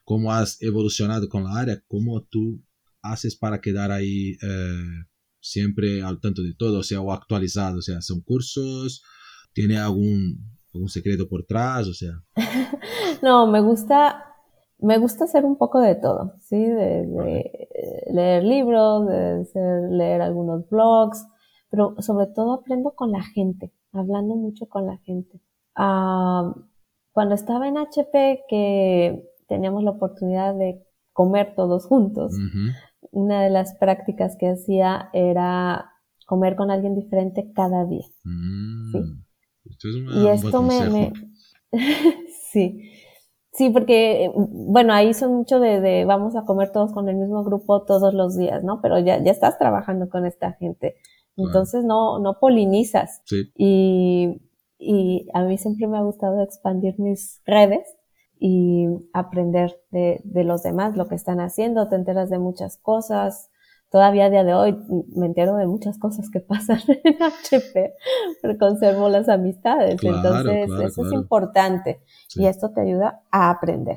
[0.05, 2.63] cómo has evolucionado con la área, cómo tú
[3.01, 5.05] haces para quedar ahí eh,
[5.43, 9.03] siempre al tanto de todo, o sea, o actualizado, o sea, son cursos,
[9.53, 10.39] tiene algún,
[10.73, 12.13] algún secreto por atrás, o sea.
[13.21, 14.33] no, me gusta
[14.83, 16.57] me gusta hacer un poco de todo, ¿sí?
[16.57, 17.07] De,
[18.11, 21.25] leer libros, de leer algunos blogs,
[21.69, 25.39] pero sobre todo aprendo con la gente, hablando mucho con la gente.
[25.75, 26.53] Ah,
[27.13, 32.33] cuando estaba en HP, que teníamos la oportunidad de comer todos juntos,
[33.13, 35.91] una de las prácticas que hacía era
[36.25, 38.05] comer con alguien diferente cada día.
[38.23, 38.99] ¿sí?
[38.99, 40.23] Mm.
[40.23, 41.13] y esto me...
[42.51, 42.89] sí.
[43.51, 47.83] Sí, porque, bueno, ahí son mucho de, vamos a comer todos con el mismo grupo
[47.83, 48.81] todos los días, ¿no?
[48.81, 50.95] Pero ya, ya estás trabajando con esta gente.
[51.37, 53.21] Entonces no, no polinizas.
[53.25, 53.51] Sí.
[53.55, 54.41] Y,
[54.79, 57.83] y a mí siempre me ha gustado expandir mis redes
[58.45, 63.49] y aprender de, de los demás, lo que están haciendo, te enteras de muchas cosas,
[63.89, 64.77] todavía a día de hoy
[65.15, 67.93] me entero de muchas cosas que pasan en HP,
[68.41, 69.97] pero conservo las amistades.
[70.03, 72.01] Entonces, eso es importante
[72.35, 73.95] y esto te ayuda a aprender.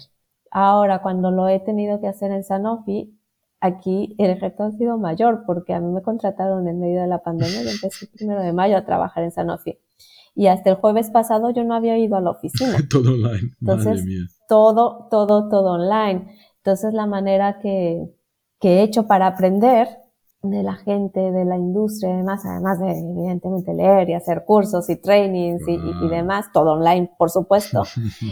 [0.53, 3.19] Ahora, cuando lo he tenido que hacer en Sanofi,
[3.59, 7.25] aquí el reto ha sido mayor porque a mí me contrataron en medio de la
[7.25, 9.77] pandemia y empecé el primero de mayo a trabajar en Sanofi.
[10.37, 12.77] Y hasta el jueves pasado yo no había ido a la oficina.
[12.91, 13.55] todo online.
[13.61, 14.05] Entonces,
[14.49, 16.37] todo, todo, todo online.
[16.59, 18.13] Entonces, la manera que,
[18.61, 19.89] que he hecho para aprender
[20.43, 24.89] de la gente, de la industria y demás, además de evidentemente leer y hacer cursos
[24.89, 27.83] y trainings y, demás, todo online, por supuesto,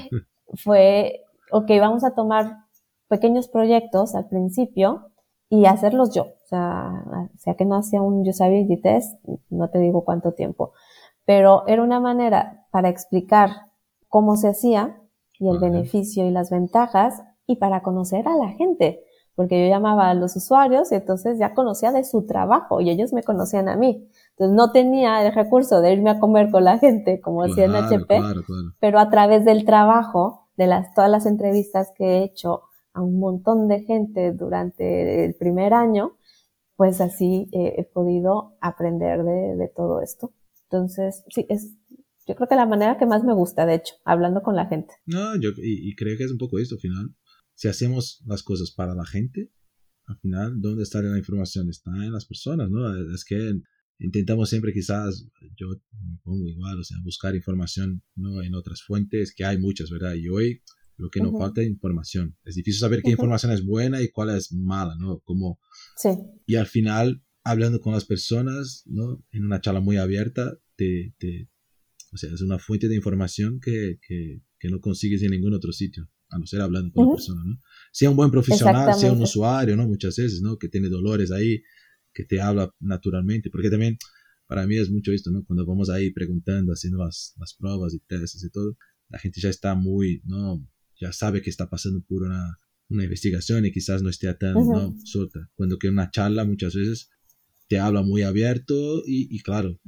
[0.55, 2.65] fue, ok, vamos a tomar
[3.09, 5.11] pequeños proyectos al principio
[5.49, 6.23] y hacerlos yo.
[6.23, 7.05] O sea,
[7.39, 9.19] sea que no hacía un usability test,
[9.51, 10.73] no te digo cuánto tiempo,
[11.25, 13.51] pero era una manera para explicar
[14.09, 15.01] cómo se hacía
[15.39, 19.05] y el beneficio y las ventajas y para conocer a la gente
[19.35, 23.13] porque yo llamaba a los usuarios y entonces ya conocía de su trabajo y ellos
[23.13, 24.09] me conocían a mí.
[24.31, 27.75] Entonces no tenía el recurso de irme a comer con la gente como hacía en
[27.75, 28.21] HP,
[28.81, 32.63] pero a través del trabajo, de las, todas las entrevistas que he hecho
[32.93, 36.13] a un montón de gente durante el primer año,
[36.77, 40.33] pues así he podido aprender de, de, todo esto.
[40.65, 41.75] Entonces, sí, es,
[42.27, 44.95] yo creo que la manera que más me gusta, de hecho, hablando con la gente.
[45.07, 47.15] No, yo, y, y creo que es un poco esto, al final
[47.55, 49.51] si hacemos las cosas para la gente,
[50.07, 51.69] al final, ¿dónde está la información?
[51.71, 53.15] Está en las personas, ¿no?
[53.15, 53.55] Es que
[53.99, 58.43] intentamos siempre quizás, yo me pongo igual, o sea, buscar información ¿no?
[58.43, 60.15] en otras fuentes, que hay muchas, ¿verdad?
[60.15, 60.63] Y hoy
[60.97, 62.37] lo que nos falta es información.
[62.45, 65.21] Es difícil saber qué información es buena y cuál es mala, ¿no?
[65.21, 65.59] Como,
[65.97, 66.11] sí.
[66.47, 69.25] Y al final, hablando con las personas, ¿no?
[69.31, 71.49] En una charla muy abierta, te, te
[72.15, 75.73] o sea, es una fuente de información que, que, que no consigues en ningún otro
[75.73, 77.61] sitio a no ser hablando con la persona, ¿no?
[77.93, 79.87] Sea un buen profesional, sea un usuario, ¿no?
[79.87, 80.57] Muchas veces, ¿no?
[80.57, 81.63] Que tiene dolores ahí,
[82.13, 83.99] que te habla naturalmente, porque también
[84.47, 85.45] para mí es mucho esto, ¿no?
[85.45, 88.77] Cuando vamos ahí preguntando, haciendo las, las pruebas y testes y todo,
[89.09, 90.65] la gente ya está muy, ¿no?
[91.01, 92.59] Ya sabe que está pasando por una,
[92.89, 94.97] una investigación y quizás no esté tan, ¿no?
[95.05, 95.51] Suelta.
[95.55, 97.11] Cuando que una charla muchas veces
[97.69, 99.81] te habla muy abierto y, y claro,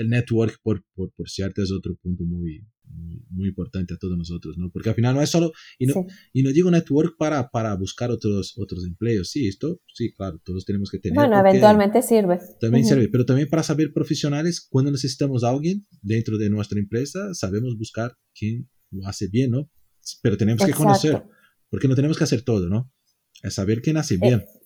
[0.00, 2.66] el network por, por, por cierto es otro punto muy,
[3.30, 4.70] muy, importante a todos nosotros, ¿no?
[4.70, 8.10] Porque al final no es solo, y no, y no digo network para, para buscar
[8.10, 11.16] otros, otros empleos, sí, esto, sí, claro, todos tenemos que tener.
[11.16, 12.40] Bueno, eventualmente sirve.
[12.60, 17.34] También sirve, pero también para saber profesionales, cuando necesitamos a alguien dentro de nuestra empresa,
[17.34, 19.70] sabemos buscar quién lo hace bien, ¿no?
[20.22, 21.22] Pero tenemos que conocer,
[21.68, 22.90] porque no tenemos que hacer todo, ¿no?
[23.42, 24.40] Es saber quién hace bien.
[24.40, 24.59] Eh,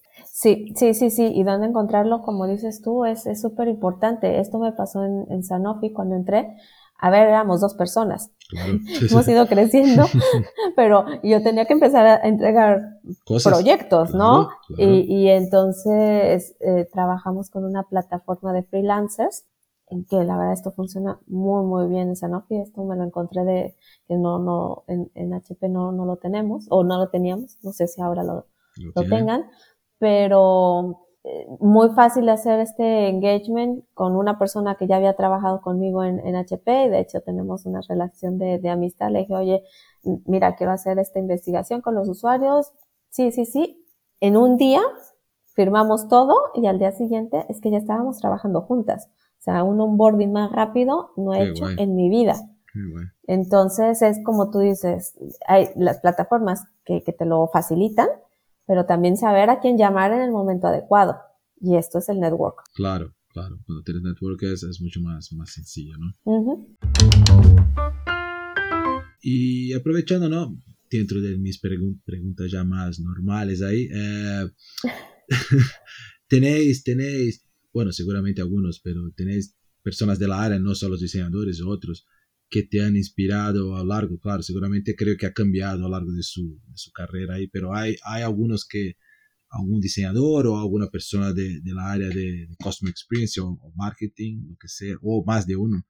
[0.45, 1.33] Sí, sí, sí, sí.
[1.35, 4.41] Y dónde encontrarlo, como dices tú, es súper importante.
[4.41, 6.55] Esto me pasó en, en, Sanofi cuando entré.
[6.99, 8.31] A ver, éramos dos personas.
[9.11, 10.05] Hemos ido creciendo,
[10.77, 13.01] pero yo tenía que empezar a entregar
[13.43, 14.51] proyectos, ¿no?
[14.77, 19.47] Y, y, entonces eh, trabajamos con una plataforma de freelancers,
[19.87, 22.57] en que la verdad esto funciona muy, muy bien en Sanofi.
[22.57, 23.77] Esto me lo encontré de
[24.07, 27.57] que no, no, en, en HP no, no lo tenemos, o no lo teníamos.
[27.63, 29.47] No sé si ahora lo, lo, lo tengan
[30.05, 36.05] pero eh, muy fácil hacer este engagement con una persona que ya había trabajado conmigo
[36.05, 39.11] en, HP y de hecho tenemos una relación de, de, amistad.
[39.11, 39.63] Le dije, oye,
[40.27, 42.71] mira, quiero hacer esta investigación con los usuarios.
[43.09, 43.83] Sí, sí, sí.
[44.21, 44.83] En un día
[45.55, 49.09] firmamos todo y al día siguiente es que ya estábamos trabajando juntas.
[49.39, 52.35] O sea, un onboarding más rápido no he hecho en mi vida.
[53.27, 55.15] Entonces es como tú dices,
[55.47, 58.09] hay las plataformas que, que te lo facilitan,
[58.67, 61.17] pero también saber a quién llamar en el momento adecuado.
[61.61, 62.63] Y esto es el network.
[62.75, 63.59] Claro, claro.
[63.67, 66.67] Cuando tienes network es, es mucho más, más sencillo, ¿no?
[69.21, 70.61] Y aprovechando, ¿no?
[70.91, 74.49] Dentro de mis preguntas ya más normales ahí, eh,
[76.29, 81.61] tenéis, tenéis, bueno, seguramente algunos, pero tenéis personas de la área, no solo los diseñadores,
[81.63, 82.07] otros,
[82.55, 85.89] que te han inspirado a lo largo, claro, seguramente creo que ha cambiado a lo
[85.89, 88.95] largo de su, de su carrera ahí, pero hay, hay algunos que,
[89.51, 94.51] algún diseñador o alguna persona de, de la área de, de Customer Experience o, marketing,
[94.51, 95.83] lo que sea, o más de uno,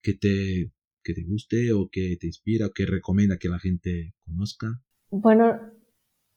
[0.00, 4.14] que te, que te guste o que te inspira o que recomienda que la gente
[4.24, 4.80] conozca.
[5.10, 5.60] Bueno,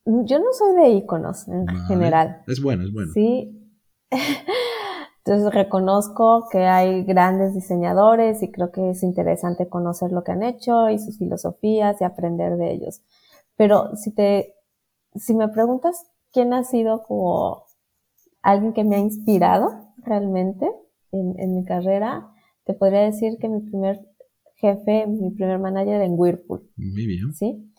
[0.05, 2.43] yo no soy de iconos en general.
[2.45, 3.13] Es bueno, es bueno.
[3.13, 3.57] Sí.
[5.23, 10.41] Entonces reconozco que hay grandes diseñadores y creo que es interesante conocer lo que han
[10.41, 13.01] hecho y sus filosofías y aprender de ellos.
[13.55, 14.55] Pero si te,
[15.13, 17.65] si me preguntas quién ha sido como
[18.41, 20.71] alguien que me ha inspirado realmente
[21.11, 22.31] en, en mi carrera,
[22.63, 23.99] te podría decir que mi primer
[24.55, 26.67] jefe, mi primer manager en Whirlpool.
[26.77, 27.31] Muy bien.
[27.33, 27.71] Sí.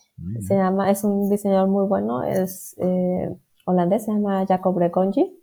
[0.46, 3.34] Se llama, es un diseñador muy bueno, es eh,
[3.64, 5.41] holandés, se llama Jacob Reconji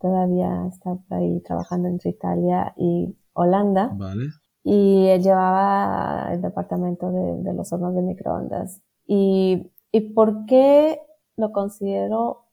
[0.00, 3.90] todavía está ahí trabajando entre Italia y Holanda.
[3.94, 4.24] Vale.
[4.64, 8.82] Y él llevaba el departamento de, los hornos de microondas.
[9.06, 11.00] Y, ¿Y por qué
[11.36, 12.46] lo considero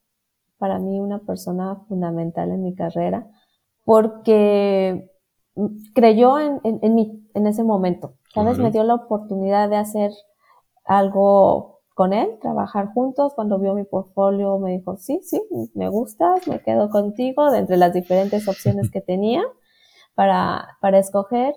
[0.58, 3.30] para mí una persona fundamental en mi carrera?
[3.84, 5.10] Porque
[5.94, 8.14] creyó en, en, mí en ese momento.
[8.34, 8.58] ¿Sabes?
[8.58, 10.12] Me dio la oportunidad de hacer
[10.84, 13.32] algo con él, trabajar juntos.
[13.34, 15.40] Cuando vio mi portfolio me dijo, sí, sí,
[15.74, 19.42] me gustas, me quedo contigo, de entre las diferentes opciones que tenía
[20.14, 21.54] para, para escoger.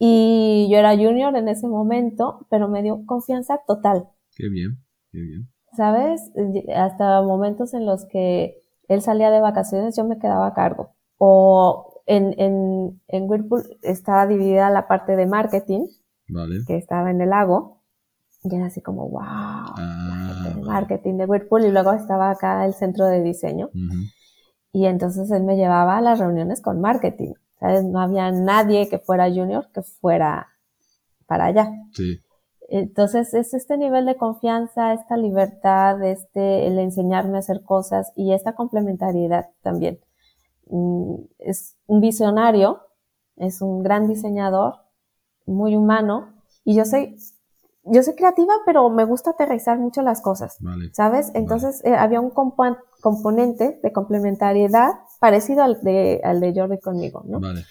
[0.00, 4.08] Y yo era junior en ese momento, pero me dio confianza total.
[4.34, 4.82] Qué bien,
[5.12, 5.48] qué bien.
[5.76, 6.32] ¿Sabes?
[6.74, 8.56] Hasta momentos en los que
[8.88, 10.96] él salía de vacaciones, yo me quedaba a cargo.
[11.18, 15.86] O en, en, en Whirlpool estaba dividida la parte de marketing,
[16.66, 17.71] que estaba en el lago,
[18.44, 19.74] y era así como, wow, ah,
[20.62, 21.64] marketing de Whirlpool.
[21.64, 23.70] Y luego estaba acá el centro de diseño.
[24.72, 27.34] Y entonces él me llevaba a las reuniones con marketing.
[27.60, 27.84] ¿Sabes?
[27.84, 30.48] No había nadie que fuera junior que fuera
[31.26, 31.70] para allá.
[31.92, 32.20] Sí.
[32.68, 38.32] Entonces es este nivel de confianza, esta libertad, este, el enseñarme a hacer cosas y
[38.32, 40.00] esta complementariedad también.
[40.66, 42.80] Mm, es un visionario,
[43.36, 44.76] es un gran diseñador,
[45.44, 46.32] muy humano,
[46.64, 47.16] y yo soy
[47.84, 50.58] yo soy creativa, pero me gusta aterrizar mucho las cosas,
[50.92, 51.30] ¿sabes?
[51.34, 57.40] Entonces eh, había un componente de complementariedad parecido al de, al de Jordi conmigo, ¿no?
[57.40, 57.64] Vale.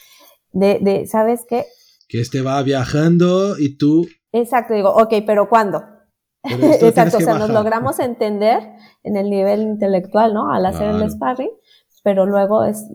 [0.51, 1.65] De, de, ¿sabes qué?
[2.09, 4.05] Que este va viajando y tú...
[4.33, 5.83] Exacto, digo, ok, pero ¿cuándo?
[6.43, 8.59] Exacto, o sea, nos logramos entender
[9.03, 10.51] en el nivel intelectual, ¿no?
[10.51, 11.51] Al hacer el sparring,
[12.03, 12.87] pero luego es,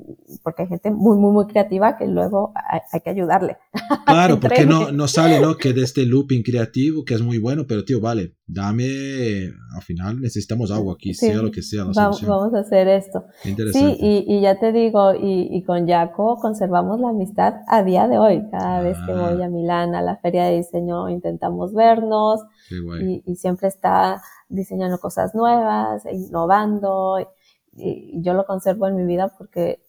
[0.43, 2.53] porque hay gente muy, muy, muy creativa que luego
[2.93, 3.57] hay, que ayudarle.
[4.07, 5.57] Claro, porque no, no sale, ¿no?
[5.57, 10.21] Que de este looping creativo, que es muy bueno, pero tío, vale, dame, al final
[10.21, 11.85] necesitamos agua aquí, sea lo que sea.
[11.85, 13.25] La vamos, vamos, a hacer esto.
[13.45, 13.97] Interesante.
[13.97, 18.07] Sí, y, y, ya te digo, y, y, con Jaco conservamos la amistad a día
[18.07, 18.43] de hoy.
[18.51, 22.41] Cada vez que voy a Milán, a la feria de diseño, intentamos vernos.
[22.69, 23.23] Qué guay.
[23.27, 27.19] Y, y siempre está diseñando cosas nuevas, innovando
[27.77, 29.81] y yo lo conservo en mi vida porque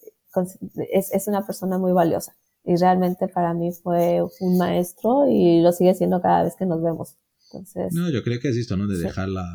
[0.91, 2.35] es, es una persona muy valiosa.
[2.63, 6.81] y realmente para mí fue un maestro y lo sigue siendo cada vez que nos
[6.81, 7.15] vemos.
[7.45, 8.87] Entonces, no, yo creo que es esto, ¿no?
[8.87, 9.47] De dejar la,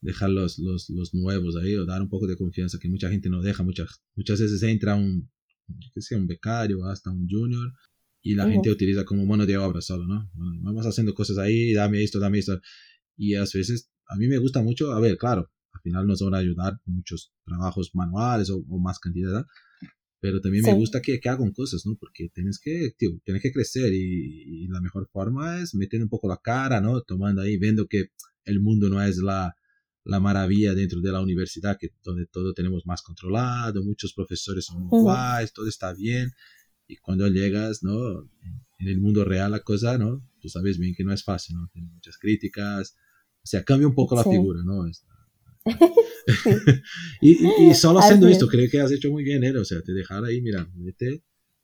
[0.00, 3.28] dejar los, los, los, nuevos ahí o dar un poco de confianza que mucha gente
[3.30, 3.62] no deja.
[3.62, 5.30] Muchas, muchas veces entra un,
[5.94, 7.72] que sea un becario, hasta un junior
[8.22, 10.30] y la gente utiliza como mano de obra solo, ¿no?
[10.34, 12.60] vamos haciendo cosas ahí, dame esto, dame esto.
[13.16, 15.50] Y a veces, a mí me gusta mucho, a ver, claro,
[15.80, 19.46] al final nos van a ayudar con muchos trabajos manuales o, más cantidad,
[20.20, 21.96] pero también me gusta que, que, hagan cosas, ¿no?
[21.98, 26.28] Porque tienes que, tío, tienes que crecer y, la mejor forma es metiendo un poco
[26.28, 27.00] la cara, ¿no?
[27.00, 28.10] Tomando ahí, viendo que
[28.44, 29.56] el mundo no es la,
[30.04, 34.82] la maravilla dentro de la universidad, que donde todo tenemos más controlado, muchos profesores son
[34.82, 36.30] muy guays, todo está bien,
[36.86, 38.20] y cuando llegas, ¿no?
[38.78, 40.22] En el mundo real la cosa, ¿no?
[40.40, 41.68] Tú sabes bien que no es fácil, ¿no?
[41.72, 42.96] Tiene muchas críticas,
[43.42, 44.86] o sea, cambia un poco la figura, ¿no?
[47.20, 49.56] y, solo haciendo esto, creo que has hecho muy bien, ¿eh?
[49.56, 51.22] O sea, te dejar ahí, mira, mete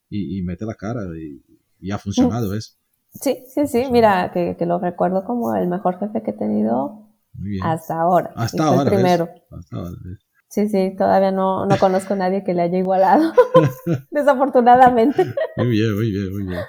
[0.09, 2.73] y, mete la cara y, ha funcionado eso.
[3.13, 7.07] Sí, sí, sí, mira, que, que, lo recuerdo como el mejor jefe que he tenido
[7.63, 8.33] hasta ahora.
[8.35, 8.91] Hasta ahora.
[8.91, 9.29] primero.
[10.49, 13.33] Sí, sí, todavía no, no conozco a nadie que le haya igualado,
[14.11, 15.35] desafortunadamente.
[15.57, 16.61] Muy bien, muy bien, muy bien.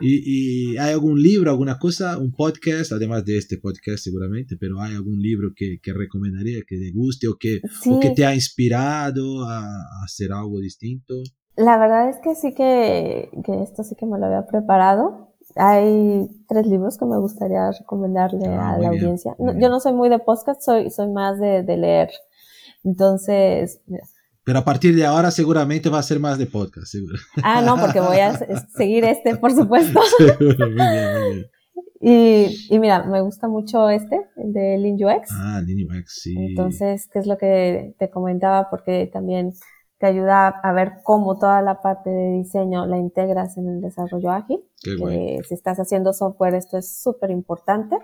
[0.00, 4.80] ¿Y, ¿Y, hay algún libro, alguna cosa, un podcast, además de este podcast seguramente, pero
[4.80, 8.34] hay algún libro que, que recomendaría, que te guste o que, o que te ha
[8.34, 11.14] inspirado a, a, hacer algo distinto?
[11.56, 15.34] La verdad es que sí que, que esto sí que me lo había preparado.
[15.56, 19.36] Hay tres libros que me gustaría recomendarle ah, a la audiencia.
[19.38, 22.10] yo no soy muy de podcast, soy, soy más de, de leer.
[22.82, 23.80] Entonces,
[24.44, 27.16] pero a partir de ahora seguramente va a ser más de podcast, seguro.
[27.42, 28.38] Ah, no, porque voy a
[28.76, 30.00] seguir este, por supuesto.
[30.40, 31.46] muy bien, muy bien.
[32.00, 35.30] Y, y, mira, me gusta mucho este, el de Lean UX.
[35.32, 36.34] Ah, Lean UX, sí.
[36.36, 38.68] Entonces, ¿qué es lo que te comentaba?
[38.68, 39.54] Porque también
[39.98, 44.30] te ayuda a ver cómo toda la parte de diseño la integras en el desarrollo
[44.32, 44.60] ágil.
[44.82, 47.96] Qué que si estás haciendo software, esto es súper importante.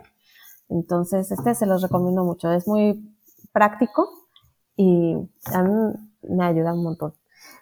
[0.70, 2.50] Entonces, este se los recomiendo mucho.
[2.50, 3.14] Es muy
[3.52, 4.08] práctico
[4.76, 5.14] y
[5.52, 5.92] a mí
[6.22, 7.14] me ayuda un montón.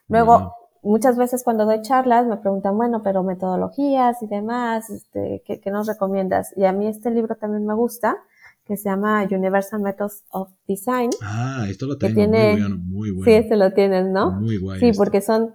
[0.08, 5.60] Luego, muchas veces cuando doy charlas me preguntan, bueno, pero metodologías y demás, este, ¿qué,
[5.60, 6.52] ¿qué, nos recomiendas?
[6.56, 8.16] Y a mí este libro también me gusta,
[8.64, 11.10] que se llama Universal Methods of Design.
[11.22, 13.24] Ah, esto lo tengo, muy bueno, muy bueno.
[13.24, 14.32] Sí, este lo tienes, ¿no?
[14.32, 14.80] Muy guay.
[14.80, 15.54] Sí, porque son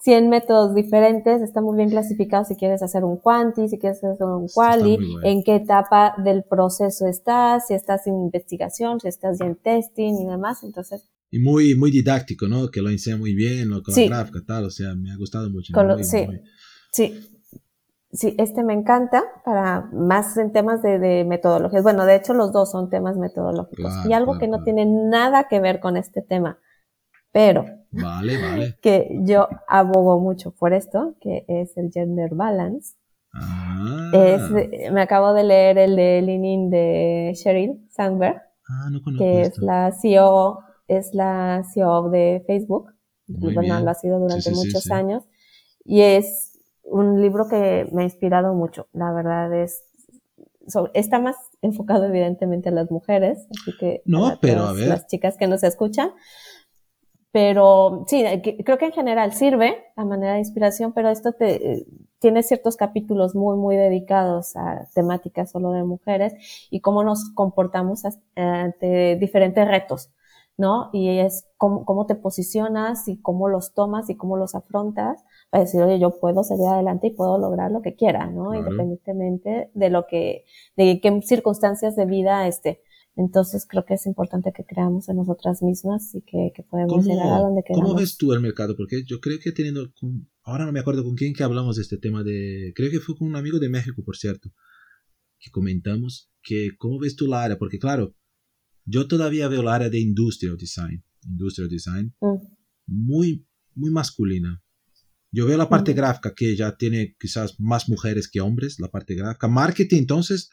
[0.00, 4.26] 100 métodos diferentes, está muy bien clasificado si quieres hacer un quanti, si quieres hacer
[4.26, 9.56] un quali, en qué etapa del proceso estás, si estás en investigación, si estás en
[9.56, 11.08] testing y demás, entonces...
[11.34, 12.68] Y muy, muy didáctico, ¿no?
[12.68, 15.50] Que lo enseña muy bien, lo con la gráfica, tal, o sea, me ha gustado
[15.50, 15.72] mucho.
[16.02, 16.26] sí,
[16.92, 17.20] sí,
[18.12, 21.82] sí, este me encanta para más en temas de, de, metodologías.
[21.82, 24.06] Bueno, de hecho los dos son temas metodológicos.
[24.08, 26.58] y algo que no tiene nada que ver con este tema,
[27.32, 28.76] pero Vale, vale.
[28.82, 32.94] Que yo abogo mucho por esto, que es el gender balance.
[33.32, 34.10] Ah.
[34.12, 39.58] Es, me acabo de leer el de Leaning de Sheryl Sandberg, ah, no que es
[39.58, 42.92] la CEO, es la CEO de Facebook.
[43.26, 45.24] bueno, lo ha sido durante muchos años.
[45.84, 48.88] Y es un libro que me ha inspirado mucho.
[48.92, 49.84] La verdad es,
[50.94, 54.88] está más enfocado evidentemente a las mujeres, así que no, pero a ver.
[54.88, 56.10] las chicas que nos escuchan,
[57.32, 58.24] pero sí,
[58.64, 61.84] creo que en general sirve a manera de inspiración, pero esto te,
[62.20, 66.34] tiene ciertos capítulos muy, muy dedicados a temáticas solo de mujeres
[66.70, 68.02] y cómo nos comportamos
[68.36, 70.10] ante diferentes retos,
[70.56, 70.90] ¿no?
[70.92, 75.64] Y es cómo, cómo te posicionas y cómo los tomas y cómo los afrontas para
[75.64, 78.54] decir, oye, yo puedo salir adelante y puedo lograr lo que quiera, ¿no?
[78.54, 80.44] Independientemente de lo que,
[80.76, 82.82] de qué circunstancias de vida esté.
[83.16, 87.32] Entonces creo que es importante que creamos en nosotras mismas y que, que podemos llegar
[87.32, 87.88] a donde queramos.
[87.88, 88.74] ¿Cómo ves tú el mercado?
[88.76, 89.86] Porque yo creo que teniendo,
[90.42, 93.16] ahora no me acuerdo con quién que hablamos de este tema de, creo que fue
[93.16, 94.50] con un amigo de México, por cierto,
[95.38, 98.14] que comentamos que cómo ves tú la área, porque claro,
[98.84, 102.36] yo todavía veo la área de industrial design, industrial design, mm.
[102.86, 104.62] muy, muy masculina.
[105.30, 105.96] Yo veo la parte mm.
[105.96, 109.48] gráfica que ya tiene quizás más mujeres que hombres, la parte gráfica.
[109.48, 110.50] Marketing, entonces,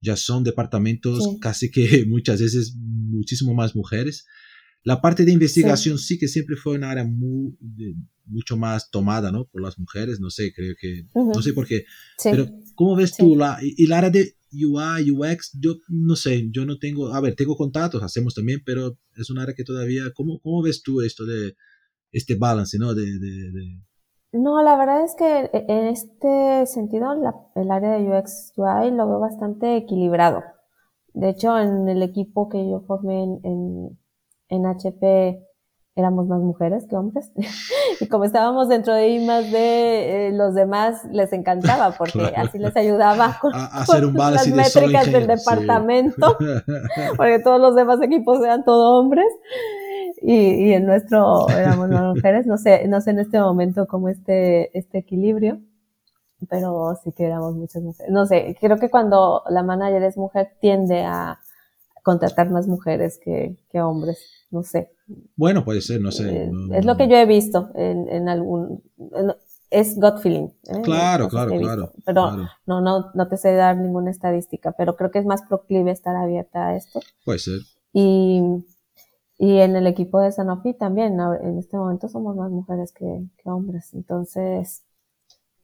[0.00, 4.24] ya son departamentos casi que muchas veces muchísimo más mujeres.
[4.84, 7.56] La parte de investigación sí, que siempre fue una área muy,
[8.26, 9.46] mucho más tomada, ¿no?
[9.46, 11.84] Por las mujeres, no sé, creo que, no sé por qué.
[12.22, 15.58] Pero, ¿cómo ves tú la, y, la área de UI, UX?
[15.60, 19.38] Yo no sé, yo no tengo, a ver, tengo contactos, hacemos también, pero es un
[19.38, 21.56] área que todavía, ¿cómo, cómo ves tú esto de,
[22.12, 22.94] este balance, ¿no?
[22.94, 23.80] de, de
[24.34, 27.12] no, la verdad es que e, en este sentido
[27.54, 30.42] el área de UX UI lo veo bastante equilibrado.
[31.12, 33.98] De hecho, en el equipo que yo formé en, en,
[34.62, 35.40] HP
[35.96, 37.30] éramos más mujeres que hombres.
[38.00, 42.58] y como estábamos dentro de I más de eh, los demás, les encantaba porque así
[42.58, 46.36] les ayudaba con, a, hacer un las métricas del departamento,
[47.16, 49.26] porque todos los demás equipos eran todo hombres.
[50.26, 54.08] Y, y en nuestro éramos más mujeres, no sé, no sé en este momento cómo
[54.08, 55.60] este, este equilibrio,
[56.48, 58.10] pero sí que éramos muchas mujeres.
[58.10, 61.38] No sé, creo que cuando la manager es mujer tiende a
[62.04, 64.18] contratar más mujeres que, que hombres,
[64.52, 64.92] no sé.
[65.34, 66.44] Bueno, puede ser, no sé.
[66.44, 68.80] Eh, no, es lo que yo he visto en, en algún...
[68.98, 69.34] en-
[69.70, 70.50] es gut feeling.
[70.68, 70.82] ¿eh?
[70.84, 71.92] Claro, claro, claro.
[72.04, 72.48] Pero claro.
[72.66, 76.14] no, no, no te sé dar ninguna estadística, pero creo que es más proclive estar
[76.14, 77.00] abierta a esto.
[77.24, 77.58] Puede ser.
[77.92, 78.40] Y,
[79.36, 83.50] y en el equipo de Sanofi también, en este momento somos más mujeres que, que
[83.50, 83.92] hombres.
[83.94, 84.84] Entonces,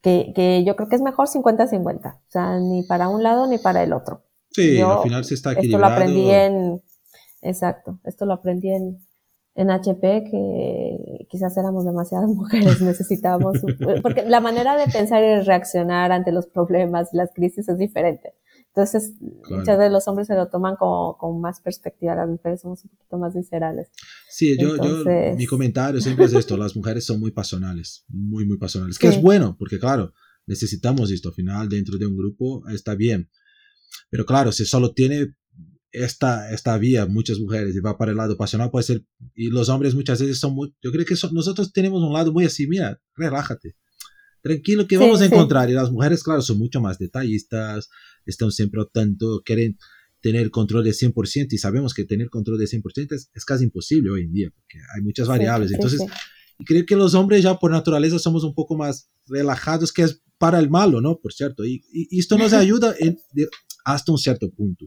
[0.01, 2.15] que, que yo creo que es mejor 50-50.
[2.15, 4.23] O sea, ni para un lado ni para el otro.
[4.51, 5.93] Sí, Yo al final se está Esto lo equilibrado.
[5.93, 6.81] aprendí en,
[7.41, 8.99] exacto, esto lo aprendí en,
[9.55, 13.57] en HP, que quizás éramos demasiadas mujeres, necesitábamos,
[14.01, 18.33] porque la manera de pensar y reaccionar ante los problemas y las crisis es diferente.
[18.67, 19.59] Entonces, Claro.
[19.59, 22.89] muchas veces los hombres se lo toman como, con más perspectiva, las mujeres somos un
[22.91, 23.89] poquito más viscerales.
[24.29, 25.03] Sí, yo, yo,
[25.35, 29.15] mi comentario siempre es esto, las mujeres son muy pasionales, muy, muy pasionales, que Sí.
[29.17, 30.13] es bueno, porque claro,
[30.45, 33.29] necesitamos esto, al final dentro de un grupo está bien,
[34.09, 35.33] pero claro, si solo tiene
[35.91, 39.03] esta, esta vía, muchas mujeres, y va para el lado pasional, puede ser,
[39.35, 42.31] y los hombres muchas veces son muy, yo creo que son- nosotros tenemos un lado
[42.31, 43.75] muy así, mira, relájate,
[44.41, 45.33] tranquilo que Sí, vamos a sí.
[45.33, 47.89] encontrar, y las mujeres, claro, son mucho más detallistas,
[48.25, 49.77] están siempre al tanto, quieren
[50.21, 54.11] tener control de 100% y sabemos que tener control de 100% es, es casi imposible
[54.11, 55.69] hoy en día, porque hay muchas variables.
[55.69, 56.01] Sí, Entonces,
[56.59, 60.21] y creo que los hombres ya por naturaleza somos un poco más relajados, que es
[60.37, 61.19] para el malo, ¿no?
[61.19, 61.65] Por cierto.
[61.65, 63.47] Y, y- y esto nos ayuda en- de-
[63.85, 64.85] hasta un cierto punto.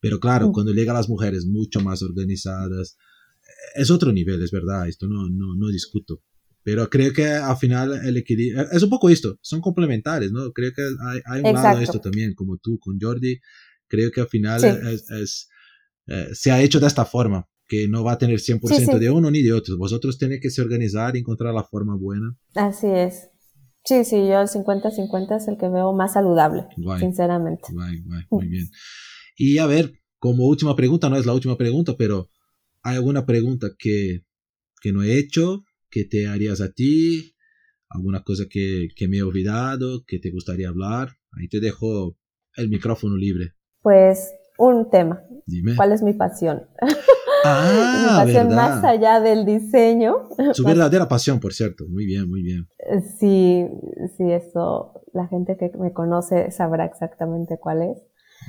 [0.00, 0.52] Pero claro, Mm.
[0.52, 2.96] cuando llegan las mujeres mucho más organizadas,
[3.42, 6.22] eh, es otro nivel, es verdad, esto no, no, no discuto.
[6.62, 10.50] Pero creo que al final el equilibrio, es un poco esto, son complementarios, ¿no?
[10.52, 11.78] Creo que hay, hay un lado Exacto.
[11.78, 13.38] de esto también, como tú con Jordi,
[13.88, 14.66] creo que al final Sí.
[14.66, 15.48] es, es,
[16.08, 18.60] eh, se ha hecho de esta forma, que no va a tener 100%
[18.92, 18.98] Sí, sí.
[18.98, 19.76] de uno ni de otro.
[19.78, 22.36] Vosotros tenéis que se organizar y encontrar la forma buena.
[22.54, 23.28] Así es.
[23.86, 27.00] Sí, sí, yo el 50-50 es el que veo más saludable, Guay.
[27.00, 27.68] sinceramente.
[27.72, 28.68] Guay, guay, muy bien.
[29.36, 32.28] Y a ver, como última pregunta, no es la última pregunta, pero
[32.82, 34.24] ¿hay alguna pregunta que,
[34.82, 37.36] que no he hecho, que te harías a ti?
[37.88, 41.10] ¿Alguna cosa que, que me he olvidado, que te gustaría hablar?
[41.30, 42.16] Ahí te dejo
[42.56, 43.52] el micrófono libre.
[43.82, 45.22] Pues un tema.
[45.46, 45.76] Dime.
[45.76, 46.66] ¿Cuál es mi pasión?
[47.46, 50.16] Ah, mi pasión más allá del diseño.
[50.52, 51.84] Su verdadera pasión, por cierto.
[51.88, 52.68] Muy bien, muy bien.
[52.78, 53.66] Eh, Sí,
[54.16, 57.98] sí, eso, la gente que me conoce sabrá exactamente cuál es.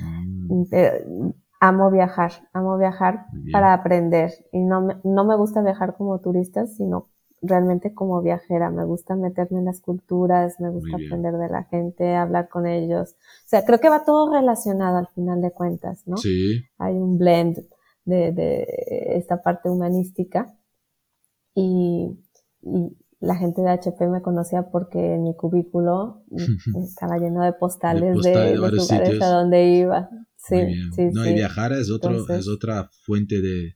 [0.00, 4.32] Mm, Pero amo viajar, amo viajar para aprender.
[4.52, 7.08] Y no me, no me gusta viajar como turista, sino
[7.42, 8.70] realmente como viajera.
[8.70, 13.12] Me gusta meterme en las culturas, me gusta aprender de la gente, hablar con ellos.
[13.12, 16.16] O sea, creo que va todo relacionado al final de cuentas, ¿no?
[16.16, 17.58] Sí, hay un blend
[18.08, 18.66] de, de
[19.16, 20.58] esta parte humanística
[21.54, 22.18] y,
[22.62, 26.24] y la gente de HP me conocía porque en mi cubículo
[26.88, 29.22] estaba lleno de postales de, postales lugares sitios.
[29.22, 30.08] a donde iba.
[30.36, 30.56] Sí,
[30.94, 31.30] sí, no, sí.
[31.30, 33.74] y viajar es, otro, Entonces- es otra fuente de,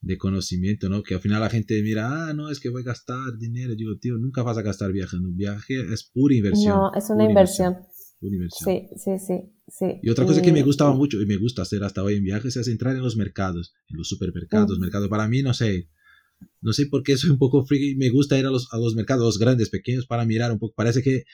[0.00, 1.02] de conocimiento, ¿no?
[1.02, 3.74] Que al final la gente mira, ah, no, es que voy a gastar dinero.
[3.74, 5.28] Digo, tío, nunca vas a gastar viajando.
[5.28, 6.76] Un viaje es pura inversión.
[6.76, 7.78] No, es una inversión.
[8.20, 8.70] Inversión.
[8.70, 9.34] Sí, sí, sí,
[9.68, 9.86] sí.
[10.02, 12.56] Y otra cosa que me gustaba mucho y me gusta hacer hasta hoy en viajes
[12.56, 14.80] es entrar en los mercados, en los supermercados, Mm.
[14.80, 15.08] mercados.
[15.08, 15.88] Para mí, no sé,
[16.60, 18.94] no sé por qué soy un poco friki, me gusta ir a los, a los
[18.96, 20.74] mercados, los grandes, pequeños, para mirar un poco.
[20.74, 21.24] Parece que,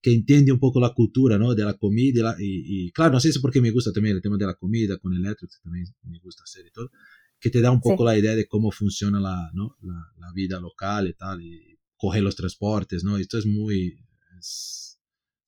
[0.00, 1.54] que entiende un poco la cultura, ¿no?
[1.54, 3.92] De la comida y, la- y, y, claro, no sé si por qué me gusta
[3.92, 6.90] también el tema de la comida con Electric, que también me gusta hacer y todo,
[7.38, 8.06] que te da un poco Sí.
[8.06, 9.76] la idea de cómo funciona la, ¿no?
[9.82, 13.18] la, la vida local y tal, y coger los transportes, ¿no?
[13.18, 13.98] Esto es muy...
[14.38, 14.89] es-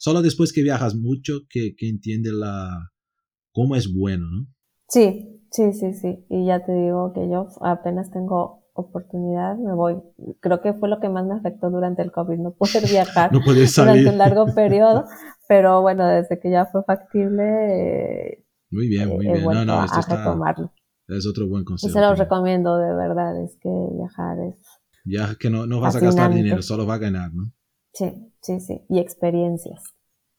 [0.02, 2.90] Solo después que viajas mucho que, que entiende la,
[3.52, 4.46] cómo es bueno, ¿no?
[4.88, 6.26] Sí, sí, sí, sí.
[6.28, 10.02] Y ya te digo que yo apenas tengo oportunidad, me voy.
[10.40, 13.30] Creo que fue lo que más me afectó durante el COVID, no poder viajar.
[13.32, 15.04] No durante un largo periodo,
[15.46, 19.44] pero bueno, desde que ya fue factible, eh, Muy bien, muy bien.
[19.44, 20.70] No, no, esto a está,
[21.06, 21.92] es otro buen Y consejo.
[21.92, 24.60] se los recomiendo de verdad, es que viajar es,
[25.04, 27.52] Viaja que no, no vas a gastar dinero, solo va a ganar, ¿no?
[27.92, 29.82] Sí, sí, sí, y experiencias.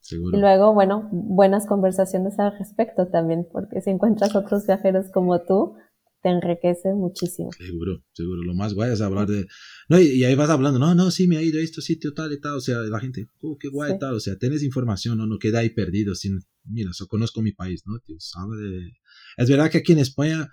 [0.02, 0.38] Seguro.
[0.38, 5.76] Y luego, bueno, buenas conversaciones al respecto también, porque si encuentras otros viajeros como tú,
[6.22, 7.52] te enriquece muchísimo.
[7.58, 8.44] Seguro, seguro.
[8.44, 9.46] Lo más guay es hablar de...
[9.90, 12.14] No, y, y ahí vas hablando, no, no, sí, me ha ido a este sitio
[12.14, 12.56] tal y tal.
[12.56, 14.00] O sea, la gente, oh, qué guay Sí.
[14.00, 14.16] tal.
[14.16, 16.16] O sea, tienes información, no, no queda ahí perdido.
[16.16, 18.00] Sin, mira, yo conozco mi país, ¿no?
[18.00, 18.92] Tío, sabe de...
[19.38, 20.50] Es verdad que aquí en España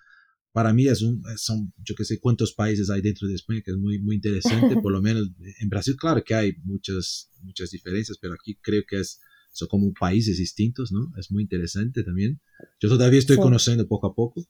[0.53, 3.71] para mí es un, son, yo que sé cuántos países hay dentro de España, que
[3.71, 5.31] es muy, muy interesante, por lo menos
[5.61, 9.21] en Brasil, claro que hay muchas, muchas diferencias, pero aquí creo que es,
[9.53, 11.13] son como países distintos, ¿no?
[11.19, 12.41] Es muy interesante también.
[12.81, 14.47] Yo todavía estoy conociendo poco a poco,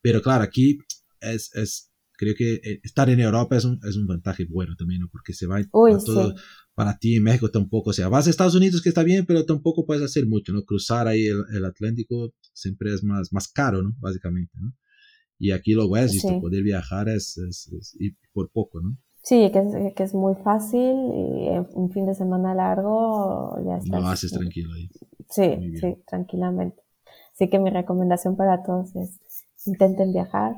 [0.00, 0.78] pero claro, aquí
[1.20, 5.00] es, es creo que eh, estar en Europa es un, es un vantaje bueno también,
[5.00, 5.08] ¿no?
[5.10, 6.34] Porque se va todo
[6.74, 9.44] para ti en México tampoco, o sea, vas a Estados Unidos que está bien, pero
[9.44, 10.62] tampoco puedes hacer mucho, ¿no?
[10.64, 13.94] Cruzar ahí el, el Atlántico siempre es más, más caro, ¿no?
[13.98, 14.74] Básicamente, ¿no?
[15.42, 16.38] Y aquí lo es, sí.
[16.40, 17.68] poder viajar es, es,
[18.32, 18.96] por poco, ¿no?
[19.24, 23.98] Sí, que es, que es muy fácil y un fin de semana largo ya está.
[23.98, 24.88] Lo haces tranquilo ahí.
[25.28, 26.80] Sí, sí, tranquilamente.
[27.34, 29.18] Así que mi recomendación para todos es
[29.66, 30.54] intenten viajar.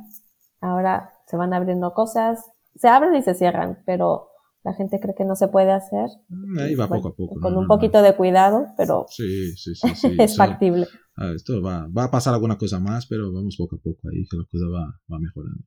[0.61, 2.45] Ahora se van abriendo cosas,
[2.77, 4.29] se abren y se cierran, pero
[4.65, 6.09] la gente cree que no se puede hacer.
[6.29, 7.39] Mm, ahí va poco a poco.
[7.39, 9.85] Con un poquito de cuidado, pero sí, sí, sí,
[10.19, 10.87] es factible.
[11.35, 14.37] esto va, va, a pasar alguna cosa más, pero vamos poco a poco ahí, que
[14.37, 15.65] la cosa va, va mejorando.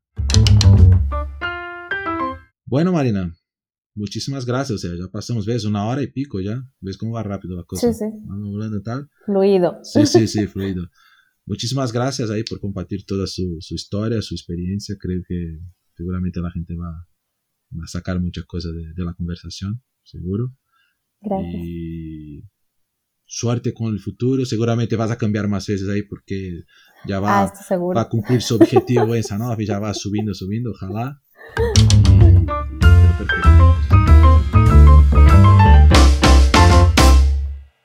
[2.65, 3.33] Bueno, Marina,
[3.93, 4.83] muchísimas gracias.
[4.83, 6.63] O sea, ya pasamos, ves, una hora y pico ya.
[6.81, 7.93] ¿Ves cómo va rápido la cosa?
[7.93, 8.05] Sí, sí.
[8.25, 9.07] Vamos hablando tal.
[9.25, 9.77] Fluido.
[9.83, 10.89] Sí, sí, sí, fluido.
[11.45, 14.95] Muchísimas gracias ahí por compartir toda su, su historia, su experiencia.
[14.99, 15.59] Creo que
[15.95, 17.07] seguramente la gente va
[17.83, 20.53] a sacar muchas cosas de, de la conversación, seguro.
[21.21, 21.61] Gracias.
[21.63, 22.43] Y
[23.27, 24.45] suerte con el futuro.
[24.45, 26.63] Seguramente vas a cambiar más veces ahí porque
[27.05, 27.53] ya va, ah,
[27.95, 29.55] va a cumplir su objetivo esa, ¿no?
[29.59, 31.21] Ya va subiendo, subiendo, ojalá.